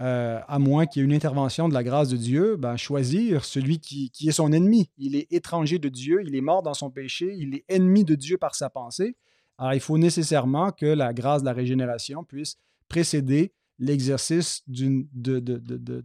[0.00, 3.44] euh, à moins qu'il y ait une intervention de la grâce de Dieu, ben, choisir
[3.44, 4.90] celui qui, qui, est son ennemi.
[4.98, 8.16] Il est étranger de Dieu, il est mort dans son péché, il est ennemi de
[8.16, 9.14] Dieu par sa pensée.
[9.56, 12.56] Alors, il faut nécessairement que la grâce de la régénération puisse
[12.88, 16.04] précéder l'exercice de, de, de,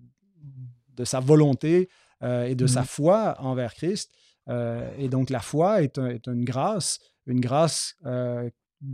[0.93, 1.89] de, sa volonté
[2.21, 4.12] euh, et de sa mmh foi envers Christ.
[4.49, 8.49] Euh, et donc, la foi est, une grâce, une grâce euh,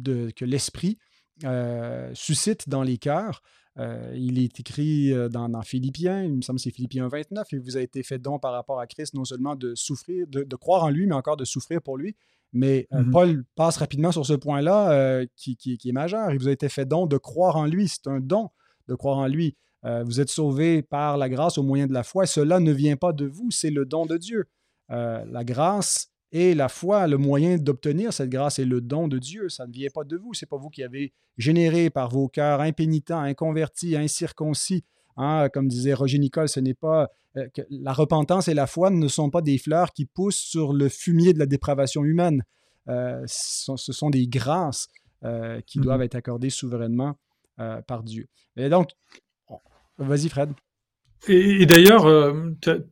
[0.05, 0.97] que l'Esprit
[2.13, 3.41] suscite dans les cœurs.
[4.13, 7.75] il est écrit dans, dans, Philippiens, il me semble que c'est Philippiens 29, et vous
[7.75, 10.89] avez été fait don par rapport à Christ, non seulement de souffrir, de, croire en
[10.89, 12.15] lui, mais encore de souffrir pour lui.
[12.53, 16.31] Mais mmh Paul passe rapidement sur ce point-là qui, qui, qui, est majeur.
[16.31, 17.87] Il vous a été fait don de croire en lui.
[17.87, 18.49] C'est un don
[18.87, 19.55] de croire en lui.
[19.85, 22.25] Euh, vous êtes sauvé par la grâce au moyen de la foi.
[22.25, 24.45] cela ne vient pas de vous, c'est le don de Dieu.
[24.91, 29.19] Euh, la grâce et la foi, le moyen d'obtenir cette grâce est le don de
[29.19, 29.49] Dieu.
[29.49, 30.33] Ça ne vient pas de vous.
[30.33, 34.83] C'est pas vous qui avez généré par vos cœurs impénitents, inconvertis, incirconcis.
[35.17, 38.89] Hein, comme disait Roger Nicole, ce n'est pas euh, que la repentance et la foi
[38.89, 42.43] ne sont pas des fleurs qui poussent sur le fumier de la dépravation humaine.
[42.87, 44.87] ce, sont, des grâces
[45.21, 45.81] qui mm-hmm.
[45.81, 47.15] doivent être accordées souverainement
[47.61, 48.27] euh, par Dieu.
[48.55, 48.91] Et donc,
[49.97, 50.51] vas-y Fred.
[51.27, 52.33] Et, d'ailleurs, euh,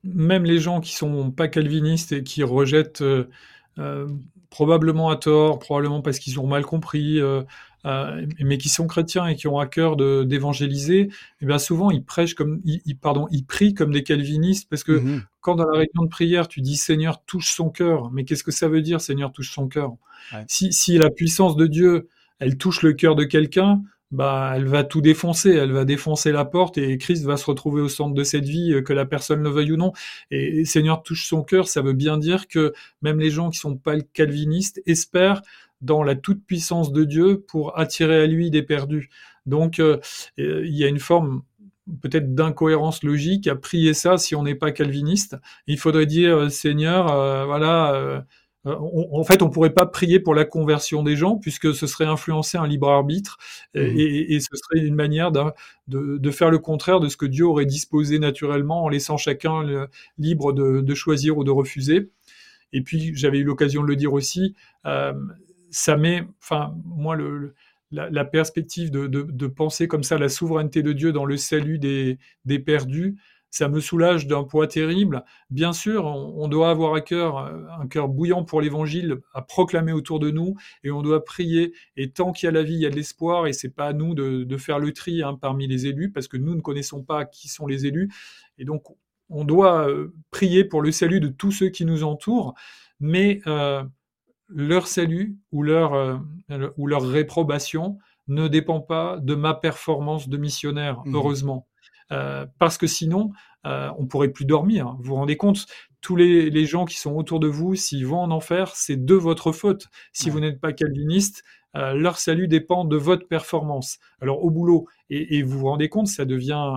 [0.03, 4.07] même les gens qui sont pas calvinistes et qui rejettent euh,
[4.49, 7.19] probablement à tort, probablement parce qu'ils ont mal compris,
[7.83, 11.09] mais qui sont chrétiens et qui ont à cœur d'évangéliser,
[11.41, 14.91] eh bien souvent ils prêchent comme, ils, pardon, ils prient comme des calvinistes parce que
[14.91, 15.21] mm-hmm.
[15.41, 18.51] quand dans la réunion de prière tu dis Seigneur touche son cœur, mais qu'est-ce que
[18.51, 19.93] ça veut dire Seigneur touche son cœur?
[20.47, 24.83] Si, si la puissance de Dieu elle touche le cœur de quelqu'un, bah, elle va
[24.83, 28.23] tout défoncer, elle va défoncer la porte et Christ va se retrouver au centre de
[28.23, 29.93] cette vie, euh, que la personne le veuille ou non.
[30.31, 33.77] Et, Seigneur touche son cœur, ça veut bien dire que même les gens qui sont
[33.77, 35.41] pas calvinistes espèrent
[35.81, 39.09] dans la toute puissance de Dieu pour attirer à lui des perdus.
[39.45, 39.99] Donc, euh,
[40.39, 41.43] euh, il y a une forme
[42.01, 45.37] peut-être d'incohérence logique à prier ça si on n'est pas calviniste.
[45.67, 47.07] Il faudrait dire, Seigneur,
[47.47, 48.25] voilà
[48.65, 52.57] en fait, on pourrait pas prier pour la conversion des gens puisque ce serait influencer
[52.57, 53.37] un libre arbitre
[53.73, 53.79] mmh.
[53.79, 58.19] et, ce serait une manière de, faire le contraire de ce que Dieu aurait disposé
[58.19, 62.09] naturellement en laissant chacun libre de, choisir ou de refuser.
[62.73, 65.13] Et puis, j'avais eu l'occasion de le dire aussi, euh,
[65.71, 67.55] ça met, enfin, moi, le,
[67.91, 72.59] la, perspective de, penser comme ça la souveraineté de Dieu dans le salut des, des
[72.59, 73.17] perdus,
[73.51, 75.23] ça me soulage d'un poids terrible.
[75.49, 79.91] Bien sûr, on, doit avoir à cœur euh, un cœur bouillant pour l'évangile à proclamer
[79.91, 81.73] autour de nous et on doit prier.
[81.97, 83.88] Et tant qu'il y a la vie, il y a de l'espoir et c'est pas
[83.88, 87.03] à nous de, faire le tri hein, parmi les élus parce que nous ne connaissons
[87.03, 88.12] pas qui sont les élus.
[88.57, 88.83] Et donc,
[89.29, 92.55] on doit euh, prier pour le salut de tous ceux qui nous entourent,
[92.99, 93.83] mais euh,
[94.49, 96.21] leur salut ou leur,
[96.77, 101.68] ou leur réprobation ne dépend pas de ma performance de missionnaire, mmh heureusement.
[102.11, 103.31] Euh, parce que sinon,
[103.65, 104.95] euh, on pourrait plus dormir.
[104.99, 105.65] Vous vous rendez compte
[106.01, 109.51] tous les, gens qui sont autour de vous, s'ils vont en enfer, c'est de votre
[109.51, 109.87] faute.
[110.13, 111.43] Si vous n'êtes pas calviniste,
[111.75, 113.99] euh, leur salut dépend de votre performance.
[114.21, 116.73] Alors au boulot, et, vous vous rendez compte, ça devient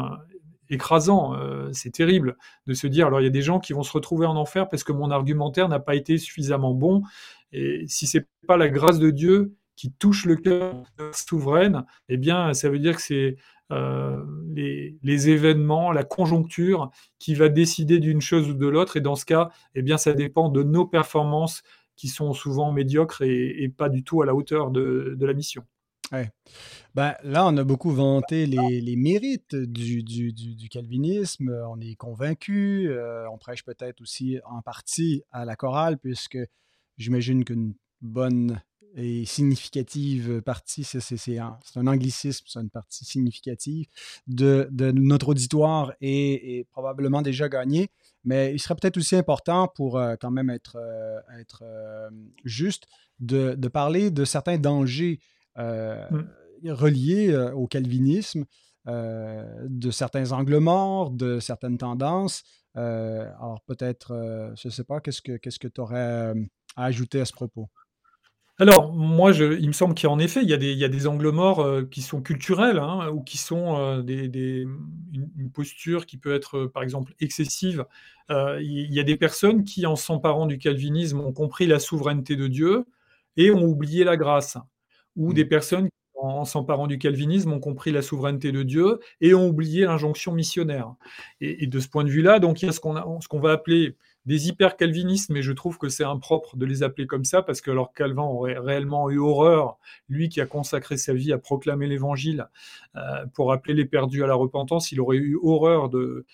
[0.69, 1.37] écrasant,
[1.73, 4.25] c'est terrible de se dire, alors il y a des gens qui vont se retrouver
[4.25, 7.03] en enfer parce que mon argumentaire n'a pas été suffisamment bon,
[7.53, 12.55] et si c'est pas la grâce de Dieu qui touche le cœur souveraine, eh bien
[12.55, 13.37] ça veut dire que c'est
[13.73, 18.97] euh, les, événements, la conjoncture qui va décider d'une chose ou de l'autre.
[18.97, 21.63] Et dans ce cas, eh bien, ça dépend de nos performances
[21.97, 25.65] qui sont souvent médiocres et, pas du tout à la hauteur de, la mission.
[26.13, 26.29] Ouais.
[26.95, 31.51] Ben, là, on a beaucoup vanté les, mérites du, calvinisme.
[31.69, 32.89] On est convaincu.
[32.89, 36.39] Euh, on prêche peut-être aussi en partie à la chorale, puisque
[36.99, 38.61] j'imagine qu'une bonne
[38.95, 43.87] et significative partie, c'est un, un, anglicisme, c'est une partie significative
[44.27, 47.91] de, de notre auditoire est, probablement déjà gagnée,
[48.25, 52.11] mais il serait peut-être aussi important pour euh, quand même être, euh, être euh,
[52.45, 52.87] juste
[53.19, 55.21] de, de, parler de certains dangers
[55.57, 56.03] mm.
[56.69, 58.45] reliés au calvinisme,
[58.87, 62.43] de certains angles morts, de certaines tendances.
[62.75, 66.35] alors peut-être, je ne sais pas, qu'est-ce que tu que aurais
[66.75, 67.69] à ajouter à ce propos?
[68.59, 70.89] Alors, moi, je, il me semble qu'en effet, il y a des, il y a
[70.89, 74.67] des angles morts euh, qui sont culturels hein, ou qui sont euh, des,
[75.13, 77.87] une, posture qui peut être, euh, par exemple, excessive.
[78.31, 82.47] il y a des personnes qui, en s'emparant du calvinisme, ont compris la souveraineté de
[82.47, 82.87] Dieu
[83.37, 84.59] et ont oublié la grâce.
[85.17, 85.35] Ou mmh.
[85.35, 89.49] des personnes qui en, s'emparant du calvinisme, ont compris la souveraineté de Dieu et ont
[89.49, 90.95] oublié l'injonction missionnaire.
[91.41, 94.49] Et, de ce point de vue-là, donc il y a ce qu'on va appeler des
[94.49, 97.93] hyper-calvinistes, mais je trouve que c'est impropre de les appeler comme ça, parce que alors
[97.93, 102.47] Calvin aurait réellement eu horreur, lui qui a consacré sa vie à proclamer l'évangile,
[102.95, 106.25] euh, pour appeler les perdus à la repentance, il aurait eu horreur de,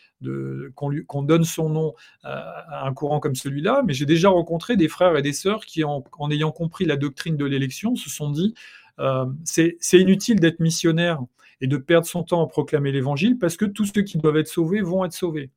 [0.74, 5.16] qu'on donne son nom à un courant comme celui-là, mais j'ai déjà rencontré des frères
[5.16, 8.55] et des sœurs qui, en, ayant compris la doctrine de l'élection, se sont dit,
[8.98, 11.20] euh, c'est inutile d'être missionnaire
[11.61, 14.48] et de perdre son temps à proclamer l'évangile, parce que tous ceux qui doivent être
[14.48, 15.51] sauvés vont être sauvés.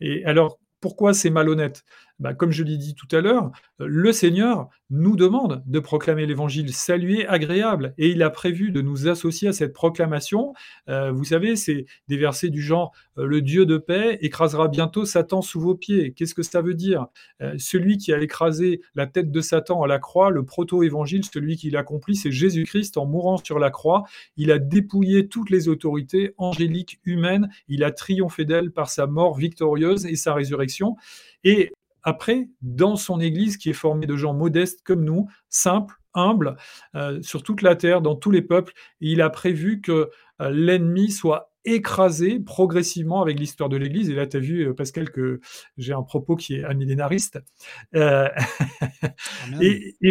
[0.00, 1.84] Et alors, pourquoi c'est malhonnête?
[2.20, 6.72] Bah, Comme je l'ai dit tout à l'heure, le Seigneur nous demande de proclamer l'évangile
[6.72, 10.52] salué, agréable, et il a prévu de nous associer à cette proclamation.
[10.88, 15.04] Euh, vous savez, c'est des versets du genre euh, Le Dieu de paix écrasera bientôt
[15.04, 16.12] Satan sous vos pieds.
[16.12, 17.06] Qu'est-ce que ça veut dire?
[17.40, 21.56] Euh, Celui qui a écrasé la tête de Satan à la croix, le proto-évangile, celui
[21.56, 24.04] qui l'accomplit, c'est Jésus-Christ en mourant sur la croix.
[24.36, 27.48] Il a dépouillé toutes les autorités angéliques humaines.
[27.68, 30.96] Il a triomphé d'elles par sa mort victorieuse et sa résurrection.
[31.44, 31.72] Et
[32.02, 36.56] après, dans son Église qui est formée de gens modestes comme nous, simples, humbles,
[36.94, 40.10] euh, sur toute la terre, dans tous les peuples, il a prévu que
[40.40, 44.10] euh, l'ennemi soit écrasé progressivement avec l'histoire de l'Église.
[44.10, 45.40] Et là, tu as vu, euh, Pascal, que
[45.76, 47.38] j'ai un propos qui est amillénariste.
[47.92, 48.30] et,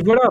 [0.03, 0.29] voilà,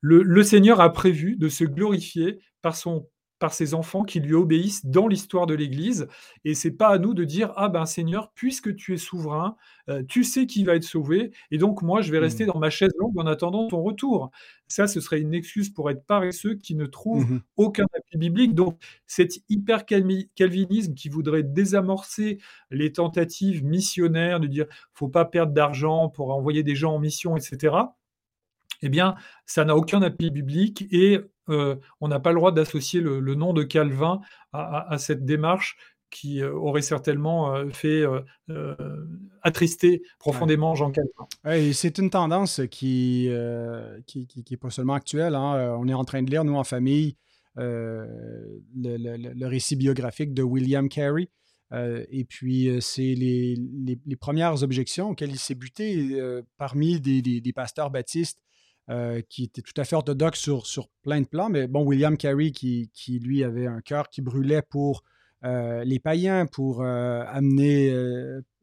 [0.00, 3.06] le Seigneur a prévu de se glorifier par son
[3.38, 6.08] par ses enfants qui lui obéissent dans l'histoire de l'Église.
[6.44, 9.56] Et c'est pas à nous de dire ah ben Seigneur, puisque tu es souverain,
[9.88, 12.48] euh, tu sais qui va être sauvé, et donc moi je vais rester mmh.
[12.48, 14.30] dans ma chaise longue en attendant ton retour.
[14.66, 18.54] Ça, ce serait une excuse pour être paresseux qui ne trouve mmh aucun appui biblique.
[18.54, 22.38] Donc cet hyper calvinisme qui voudrait désamorcer
[22.70, 27.36] les tentatives missionnaires de dire faut pas perdre d'argent pour envoyer des gens en mission,
[27.36, 27.76] etc
[28.82, 33.00] eh bien, ça n'a aucun appui biblique et euh, on n'a pas le droit d'associer
[33.00, 34.20] le, nom de Calvin
[34.52, 35.76] à, cette démarche
[36.10, 38.04] qui euh, aurait certainement euh, fait
[39.42, 41.72] attrister profondément Jean Calvin.
[41.72, 45.34] c'est une tendance qui n'est qui, pas seulement actuelle.
[45.34, 45.76] Hein.
[45.78, 47.16] On est en train de lire, nous, en famille,
[47.56, 51.28] le, récit biographique de William Carey.
[51.72, 53.56] et puis, c'est les,
[54.20, 56.20] premières objections auxquelles il s'est buté
[56.56, 58.40] parmi des, pasteurs baptistes
[58.90, 61.50] euh, qui était tout à fait orthodoxe sur, sur plein de plans.
[61.50, 65.04] Mais bon, William Carey, qui, qui lui avait un cœur qui brûlait pour
[65.44, 67.94] euh, les païens, pour euh, amener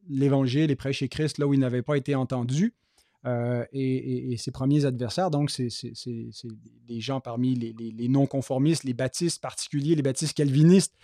[0.10, 2.74] l'Évangile et prêcher Christ là où il n'avait pas été entendu.
[3.72, 5.70] Et, ses premiers adversaires, donc, c'est
[6.88, 10.96] des gens parmi les, les, non-conformistes, les baptistes particuliers, les baptistes calvinistes,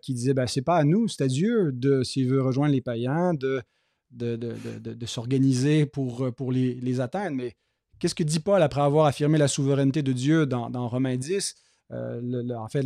[0.00, 3.34] qui disaient ben, c'est pas à nous, c'est à Dieu, s'il veut rejoindre les païens,
[3.34, 3.62] de,
[4.10, 4.54] de, de,
[4.94, 7.36] de s'organiser pour, pour les, les atteindre.
[7.36, 7.54] Mais
[8.02, 11.54] Qu'est-ce que dit Paul après avoir affirmé la souveraineté de Dieu dans, Romains 10?
[11.92, 12.84] Euh, en fait,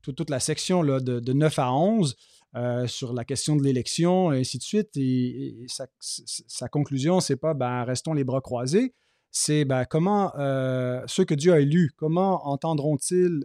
[0.00, 2.16] toute la section de, 9 à 11
[2.56, 4.96] euh, sur la question de l'élection, et ainsi de suite.
[4.96, 8.94] Et, sa, conclusion, c'est pas ben, restons les bras croisés,
[9.30, 13.44] c'est ben, comment euh, ceux que Dieu a élus, comment entendront-ils,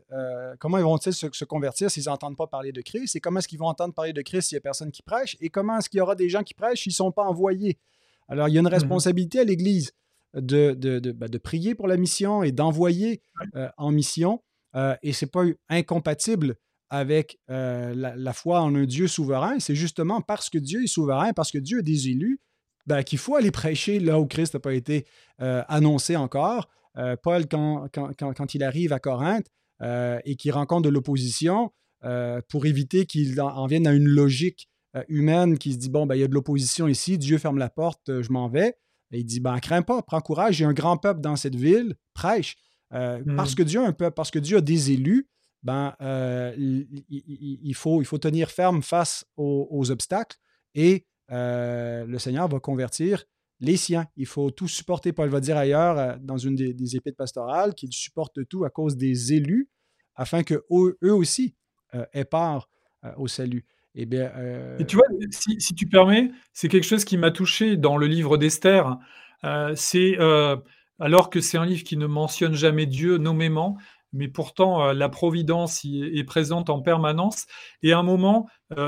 [0.59, 3.59] comment vont-ils se, se, convertir s'ils n'entendent pas parler de Christ, et comment est-ce qu'ils
[3.59, 5.97] vont entendre parler de Christ s'il n'y a personne qui prêche, et comment est-ce qu'il
[5.97, 7.79] y aura des gens qui prêchent s'ils ne sont pas envoyés?
[8.29, 9.91] Alors, il y a une mmh responsabilité à l'Église
[10.35, 13.21] de, de, bah, de, prier pour la mission et d'envoyer
[13.55, 14.43] euh, en mission.
[14.75, 16.55] Euh, et ce n'est pas incompatible
[16.89, 19.59] avec euh, la, foi en un Dieu souverain.
[19.59, 22.39] C'est justement parce que Dieu est souverain, parce que Dieu a des élus,
[22.85, 25.05] ben, qu'il faut aller prêcher là où Christ n'a pas été
[25.39, 26.69] annoncé encore.
[27.23, 29.47] Paul, quand, quand, quand, il arrive à Corinthe
[29.81, 31.71] et qu'il rencontre de l'opposition,
[32.47, 34.69] pour éviter qu'il en, vienne à une logique
[35.09, 37.69] humaine qui se dit, bon, ben, il y a de l'opposition ici, Dieu ferme la
[37.69, 38.75] porte, je m'en vais
[39.17, 41.55] il dit ben, crains pas, prends courage, il y a un grand peuple dans cette
[41.55, 42.55] ville, prêche.
[42.93, 43.55] Euh, parce hmm.
[43.55, 45.27] que Dieu a un peuple, parce que Dieu a des élus,
[45.63, 50.37] ben, euh, il, faut, il faut tenir ferme face aux, obstacles
[50.75, 53.25] et euh, le Seigneur va convertir
[53.59, 54.05] les siens.
[54.15, 55.11] Il faut tout supporter.
[55.11, 59.33] Paul va dire ailleurs, dans une des, des pastorales, qu'il supporte tout à cause des
[59.33, 59.69] élus,
[60.13, 61.55] afin que eux, aussi
[62.13, 62.69] aient part
[63.17, 63.65] au salut.
[63.95, 67.77] Eh bien, euh, Et tu vois, si, tu permets, c'est quelque chose qui m'a touché
[67.77, 68.97] dans le livre d'Esther.
[69.45, 70.57] Euh, c'est euh,
[70.99, 73.77] alors que c'est un livre qui ne mentionne jamais Dieu nommément,
[74.11, 77.47] mais pourtant la providence y est, présente en permanence.
[77.83, 78.47] Et à un moment,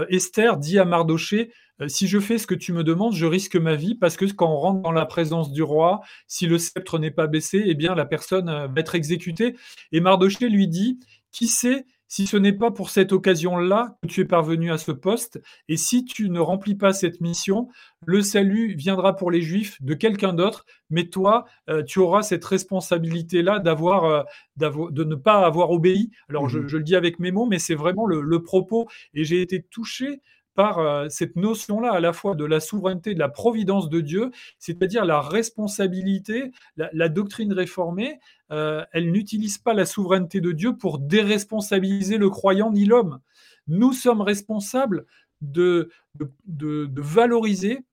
[0.10, 1.52] Esther dit à Mardoché
[1.88, 4.50] si je fais ce que tu me demandes, je risque ma vie parce que quand
[4.50, 7.94] on rentre dans la présence du roi, si le sceptre n'est pas baissé, eh bien
[7.94, 9.56] la personne va être exécutée.
[9.92, 10.98] Et Mardoché lui dit
[11.32, 14.92] qui sait si ce n'est pas pour cette occasion-là que tu es parvenu à ce
[14.92, 17.70] poste, et si tu ne remplis pas cette mission,
[18.06, 22.46] le salut viendra pour les Juifs de quelqu'un d'autre, mais toi, euh, tu auras cette
[22.46, 24.24] responsabilité-là d'avoir, euh,
[24.58, 26.12] de ne pas avoir obéi.
[26.30, 29.42] Alors, je, mmh le dis avec mes mots, mais c'est vraiment le propos, et j'ai
[29.42, 30.22] été touché
[30.58, 34.32] par euh, cette notion-là à la fois de la souveraineté, de la providence de Dieu,
[34.58, 38.20] c'est-à-dire la responsabilité, la, doctrine réformée,
[38.52, 43.20] euh, elle n'utilise pas la souveraineté de Dieu pour déresponsabiliser le croyant ni l'homme.
[43.68, 45.06] Nous sommes responsables
[45.42, 47.86] de, de valoriser,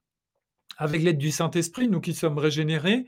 [0.78, 3.06] avec l'aide du Saint-Esprit, nous qui sommes régénérés,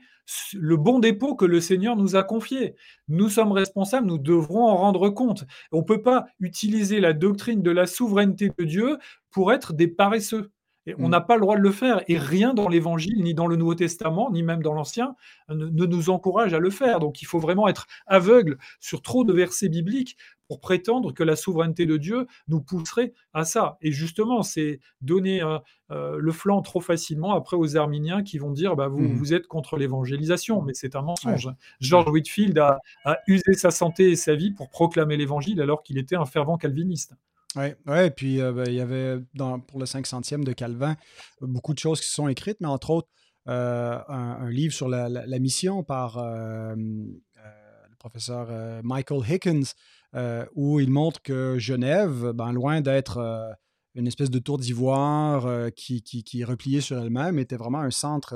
[0.53, 2.75] le bon dépôt que le Seigneur nous a confié.
[3.07, 5.45] Nous sommes responsables, nous devrons en rendre compte.
[5.71, 8.97] On ne peut pas utiliser la doctrine de la souveraineté de Dieu
[9.37, 10.49] pour être des paresseux.
[10.87, 11.11] Et on mm.
[11.11, 12.01] n'a pas le droit de le faire.
[12.07, 15.13] Et rien dans l'Évangile, ni dans le Nouveau Testament, ni même dans l'Ancien,
[15.49, 16.99] ne, nous encourage à le faire.
[16.99, 20.17] Donc il faut vraiment être aveugle sur trop de versets bibliques
[20.47, 23.77] pour prétendre que la souveraineté de Dieu nous pousserait à ça.
[23.83, 25.59] Et justement, c'est donner euh,
[25.91, 29.17] euh, le flanc trop facilement après aux Arminiens qui vont dire bah, vous, mmh.
[29.17, 31.47] vous êtes contre l'évangélisation, mais c'est un mensonge.
[31.79, 32.79] George Whitfield a,
[33.27, 37.13] usé sa santé et sa vie pour proclamer l'évangile alors qu'il était un fervent calviniste.
[37.55, 40.95] Oui, ouais, puis euh, ben, il y avait dans, pour le 500e de Calvin
[41.41, 43.07] beaucoup de choses qui sont écrites, mais entre autres
[43.45, 46.75] un, livre sur la, mission par le
[47.97, 48.49] professeur
[48.83, 49.73] Michael Hickens,
[50.15, 53.51] euh, où il montre que Genève, ben, loin d'être euh,
[53.93, 57.79] une espèce de tour d'ivoire euh, qui, qui, qui, est repliée sur elle-même, était vraiment
[57.79, 58.35] un centre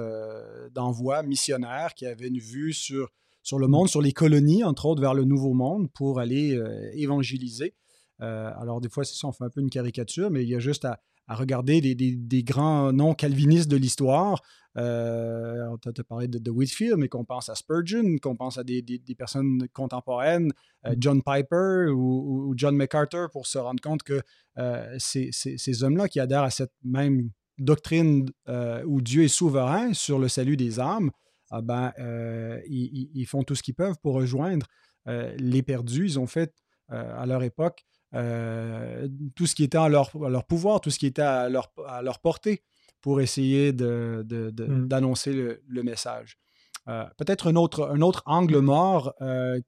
[0.71, 3.09] d'envoi missionnaire qui avait une vue sur,
[3.41, 6.59] sur le monde, sur les colonies, entre autres, vers le Nouveau Monde pour aller
[6.93, 7.73] évangéliser.
[8.21, 10.59] Alors, des fois, c'est ça, on fait un peu une caricature, mais il y a
[10.59, 14.41] juste à, à regarder des, des, grands noms calvinistes de l'histoire.
[14.77, 18.83] Euh, on t'a parlé de, Whitfield, mais qu'on pense à Spurgeon, qu'on pense à des,
[19.17, 20.51] personnes contemporaines,
[20.85, 20.95] euh, mm.
[20.99, 24.21] John Piper ou, John MacArthur, pour se rendre compte que
[24.57, 28.25] euh, ces, ces, hommes-là qui adhèrent à cette même doctrine
[28.85, 31.11] où Dieu est souverain sur le salut des âmes,
[31.49, 31.93] ah ben,
[32.67, 34.65] ils, ils, font tout ce qu'ils peuvent pour rejoindre
[35.05, 36.05] les perdus.
[36.05, 36.53] Ils ont fait
[36.89, 41.05] à leur époque euh, tout ce qui était à leur, leur, pouvoir, tout ce qui
[41.05, 42.61] était à leur, à leur portée
[42.99, 44.23] pour essayer mmh.
[44.87, 46.37] d'annoncer de, de, le, message.
[46.87, 49.59] Euh, peut-être un autre, un autre angle mort euh,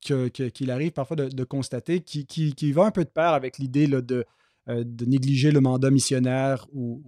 [0.00, 3.86] qu'il arrive parfois de, constater, qui, qui, qui, va un peu de pair avec l'idée
[3.86, 4.24] de,
[4.66, 7.02] de négliger le mandat missionnaire ou,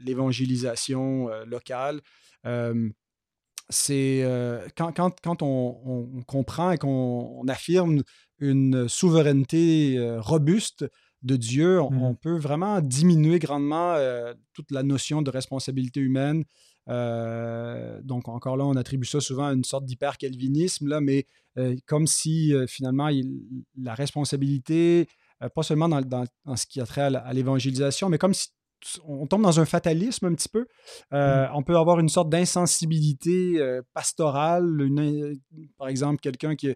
[0.00, 2.00] l'évangélisation locale.
[3.68, 4.24] c'est
[4.74, 5.80] quand, quand, quand on,
[6.16, 8.02] on, comprend et qu'on affirme
[8.40, 10.86] une souveraineté euh, robuste
[11.22, 12.16] de Dieu, on, mmh.
[12.16, 16.44] peut vraiment diminuer grandement euh, toute la notion de responsabilité humaine.
[16.88, 21.26] Euh, donc, encore là, on attribue ça souvent à une sorte d'hyper-calvinisme, mais
[21.86, 23.10] comme si finalement
[23.76, 25.08] la responsabilité,
[25.56, 28.50] pas seulement dans, dans, ce qui a trait à l'évangélisation, mais comme si
[29.04, 30.66] on tombe dans un fatalisme un petit peu.
[31.12, 31.50] Euh, mm.
[31.54, 34.88] On peut avoir une sorte d'insensibilité euh, pastorale,
[35.78, 36.68] par exemple, quelqu'un qui,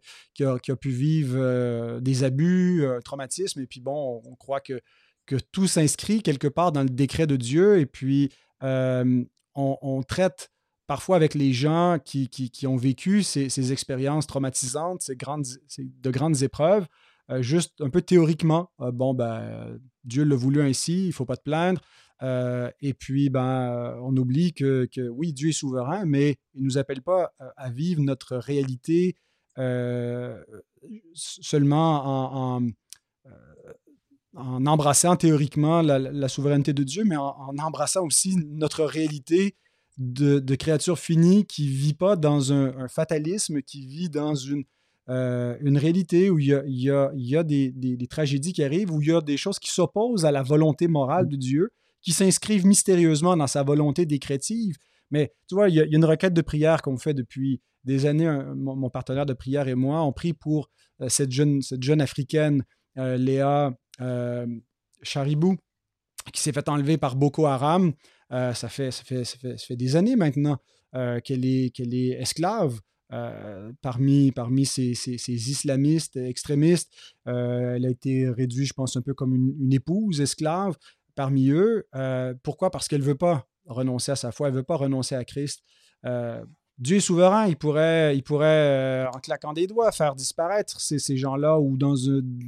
[0.45, 4.81] a, pu vivre euh, des abus, un traumatisme, et puis bon, on, croit que,
[5.27, 8.33] que tout s'inscrit quelque part dans le décret de Dieu, et puis
[8.63, 10.51] on, traite
[10.87, 15.47] parfois avec les gens qui, ont vécu ces, expériences traumatisantes, ces, grandes,
[15.79, 16.87] de grandes épreuves,
[17.41, 18.71] juste un peu théoriquement.
[18.79, 21.81] bon, ben, Dieu l'a voulu ainsi, il ne faut pas te plaindre.
[22.23, 26.79] Euh, et puis, ben, on oublie que, oui, Dieu est souverain, mais il ne nous
[26.79, 29.17] appelle pas à vivre notre réalité
[29.59, 30.43] euh,
[31.15, 32.69] seulement en,
[34.37, 39.57] en, embrassant théoriquement la, souveraineté de Dieu, mais en, embrassant aussi notre réalité
[39.99, 44.65] de créature finie qui ne vit pas dans un, fatalisme, qui vit dans une,
[45.13, 48.07] euh, une réalité où il y a, il y a, il y a des, des,
[48.07, 51.29] tragédies qui arrivent, où il y a des choses qui s'opposent à la volonté morale
[51.29, 54.79] de Dieu, qui s'inscrivent mystérieusement dans sa volonté décrétive.
[55.11, 58.31] Mais tu vois, il y a, une requête de prière qu'on fait depuis des années.
[58.55, 60.71] mon, partenaire de prière et moi, on prie pour
[61.03, 62.65] euh, cette, jeune, cette jeune africaine,
[62.97, 63.75] euh, Léa
[65.03, 65.57] Charibou,
[66.33, 67.93] qui s'est fait enlever par Boko Haram.
[68.31, 70.57] ça, fait, ça, fait, ça, fait, ça, fait, des années maintenant
[71.25, 72.81] qu'elle est, qu'elle est esclave.
[73.13, 74.93] Euh, parmi, parmi ces,
[75.29, 76.91] islamistes extrémistes.
[77.29, 80.79] Euh, elle a été réduite, je pense, un peu comme une, épouse esclave
[81.15, 81.87] parmi eux.
[81.95, 82.71] Euh, pourquoi?
[82.71, 85.25] Parce qu'elle ne veut pas renoncer à sa foi, elle ne veut pas renoncer à
[85.25, 85.63] Christ.
[86.79, 91.17] Dieu est souverain, il pourrait, il pourrait en claquant des doigts, faire disparaître ces, ces
[91.17, 91.95] gens-là ou dans,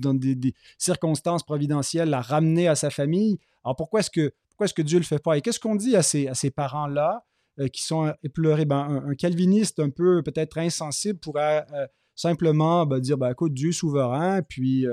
[0.00, 3.38] dans des, circonstances providentielles, la ramener à sa famille.
[3.64, 5.36] Alors pourquoi est-ce que, pourquoi est-ce que Dieu ne le fait pas?
[5.36, 7.22] Et qu'est-ce qu'on dit à ces, à ces parents-là?
[7.60, 8.64] Euh, qui sont épleurés.
[8.64, 11.86] Ben, un, calviniste un peu peut-être insensible pourrait euh,
[12.16, 14.86] simplement ben, dire, ben, écoute, Dieu souverain, puis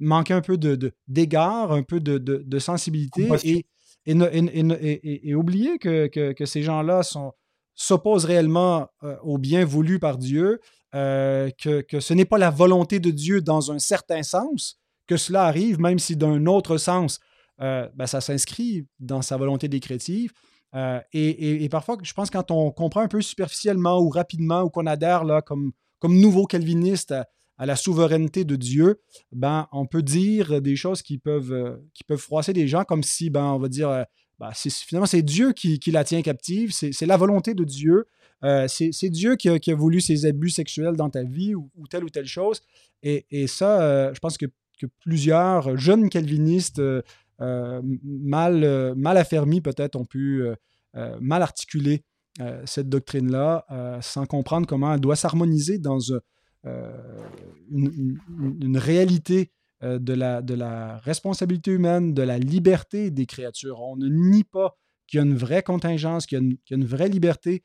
[0.00, 3.64] manquer un peu de, d'égard, un peu de, de sensibilité et,
[4.04, 7.02] et, et, oublier que, que, ces gens-là
[7.74, 8.88] s'opposent réellement
[9.22, 10.60] au bien voulu par Dieu,
[10.92, 15.44] que, que, ce n'est pas la volonté de Dieu dans un certain sens que cela
[15.44, 17.20] arrive, même si d'un autre sens,
[17.58, 20.32] ben, ça s'inscrit dans sa volonté décrétive.
[20.76, 24.86] Euh, et, parfois, je pense quand on comprend un peu superficiellement ou rapidement ou qu'on
[24.86, 29.00] adhère là, comme, comme nouveau calviniste à, la souveraineté de Dieu,
[29.32, 33.02] ben, on peut dire des choses qui peuvent, euh, qui peuvent froisser des gens comme
[33.02, 34.02] si, ben, on va dire, euh,
[34.38, 38.04] ben, finalement, c'est Dieu qui, la tient captive, c'est la volonté de Dieu.
[38.68, 42.26] c'est Dieu qui a, voulu ces abus sexuels dans ta vie ou, telle ou telle
[42.26, 42.60] chose.
[43.02, 44.44] Et, ça, je pense que,
[44.78, 46.82] que, plusieurs jeunes calvinistes
[47.38, 50.54] mal, euh, mal affermis peut-être ont pu euh,
[51.20, 52.04] mal articuler
[52.66, 53.64] cette doctrine-là
[54.02, 56.00] sans comprendre comment elle doit s'harmoniser dans
[57.70, 63.80] une, réalité de, la, de la responsabilité humaine, de la liberté des créatures.
[63.80, 64.76] On ne nie pas
[65.06, 67.64] qu'il y a une vraie contingence, qu'il y, a une, vraie liberté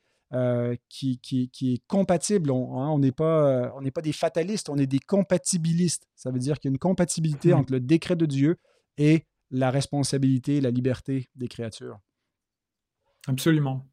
[0.87, 2.49] qui, qui, est compatible.
[2.49, 6.07] On hein, n'est pas, on pas des fatalistes, on est des compatibilistes.
[6.15, 7.57] Ça veut dire qu'il y a une compatibilité mmh.
[7.57, 8.55] entre le décret de Dieu
[8.97, 11.99] et la responsabilité, la liberté des créatures.
[13.27, 13.85] Absolument.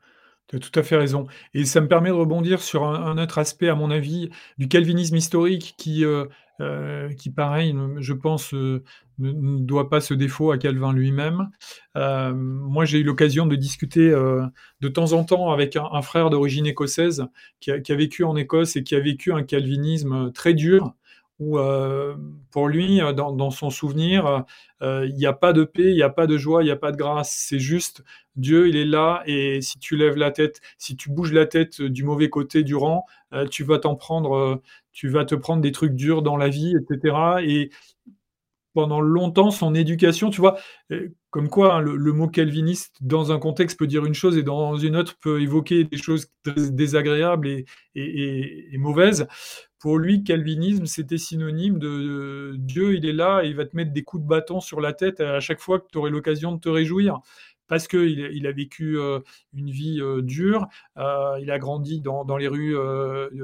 [0.49, 1.27] Tu as tout à fait raison.
[1.53, 5.15] Et ça me permet de rebondir sur un, autre aspect, à mon avis, du calvinisme
[5.15, 6.25] historique qui, euh,
[6.61, 8.83] euh, qui pareil, je pense, euh,
[9.19, 11.51] ne, doit pas ce défaut à Calvin lui-même.
[11.95, 14.11] moi, j'ai eu l'occasion de discuter
[14.81, 17.27] de temps en temps avec un, frère d'origine écossaise
[17.61, 20.95] qui a, vécu en Écosse et qui a vécu un calvinisme très dur
[21.39, 22.17] où euh,
[22.51, 24.45] pour lui, euh, dans, son souvenir,
[24.83, 26.73] euh, il n'y a pas de paix, il n'y a pas de joie, il n'y
[26.73, 27.31] a pas de grâce.
[27.31, 28.03] C'est juste
[28.37, 31.81] Dieu, il est là, et si tu lèves la tête, si tu bouges la tête
[31.83, 33.05] du mauvais côté du rang,
[33.51, 34.63] tu vas t'en prendre,
[34.93, 37.17] tu vas te prendre des trucs durs dans la vie, etc.
[37.43, 37.71] Et
[38.75, 40.59] pendant longtemps, son éducation, tu vois,
[41.31, 44.77] comme quoi hein, le, mot calviniste, dans un contexte, peut dire une chose et dans
[44.77, 47.49] une autre peut évoquer des choses désagréables
[47.95, 49.27] et mauvaises
[49.79, 53.93] pour lui, calvinisme, c'était synonyme de, Dieu, il est là et il va te mettre
[53.93, 56.61] des coups de bâton sur la tête à chaque fois que tu aurais l'occasion de
[56.61, 57.21] te réjouir.
[57.69, 59.21] Parce qu'il il a vécu euh,
[59.53, 60.67] une vie euh, dure,
[60.97, 62.75] euh, il a grandi dans, les rues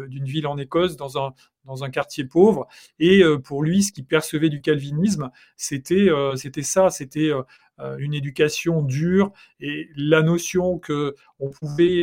[0.08, 1.34] d'une ville en Écosse, dans un,
[1.64, 2.66] dans un quartier pauvre,
[2.98, 7.30] et pour lui, ce qu'il percevait du calvinisme, c'était c'était ça, c'était
[7.98, 12.02] une éducation dure et la notion que on pouvait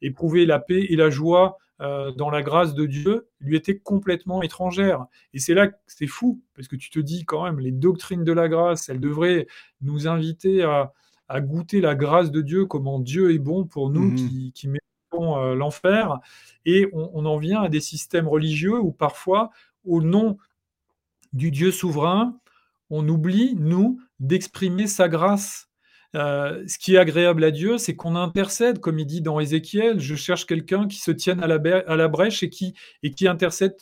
[0.00, 4.42] éprouver la paix et la joie euh, dans la grâce de Dieu lui était complètement
[4.42, 5.06] étrangère.
[5.32, 8.22] Et c'est là que c'est fou, parce que tu te dis quand même, les doctrines
[8.22, 9.48] de la grâce, elles devraient
[9.80, 10.92] nous inviter à,
[11.40, 14.14] goûter la grâce de Dieu, comment Dieu est bon pour nous mhm.
[14.14, 16.18] qui, qui méritons euh, l'enfer.
[16.66, 19.50] Et on, en vient à des systèmes religieux où parfois,
[19.84, 20.38] au nom
[21.32, 22.38] du Dieu souverain,
[22.90, 25.68] on oublie, nous, d'exprimer sa grâce.
[26.14, 29.98] Euh, ce qui est agréable à Dieu, c'est qu'on intercède, comme il dit dans Ézéchiel,
[29.98, 33.26] je cherche quelqu'un qui se tienne à la, à la brèche et qui, et qui
[33.26, 33.76] intercède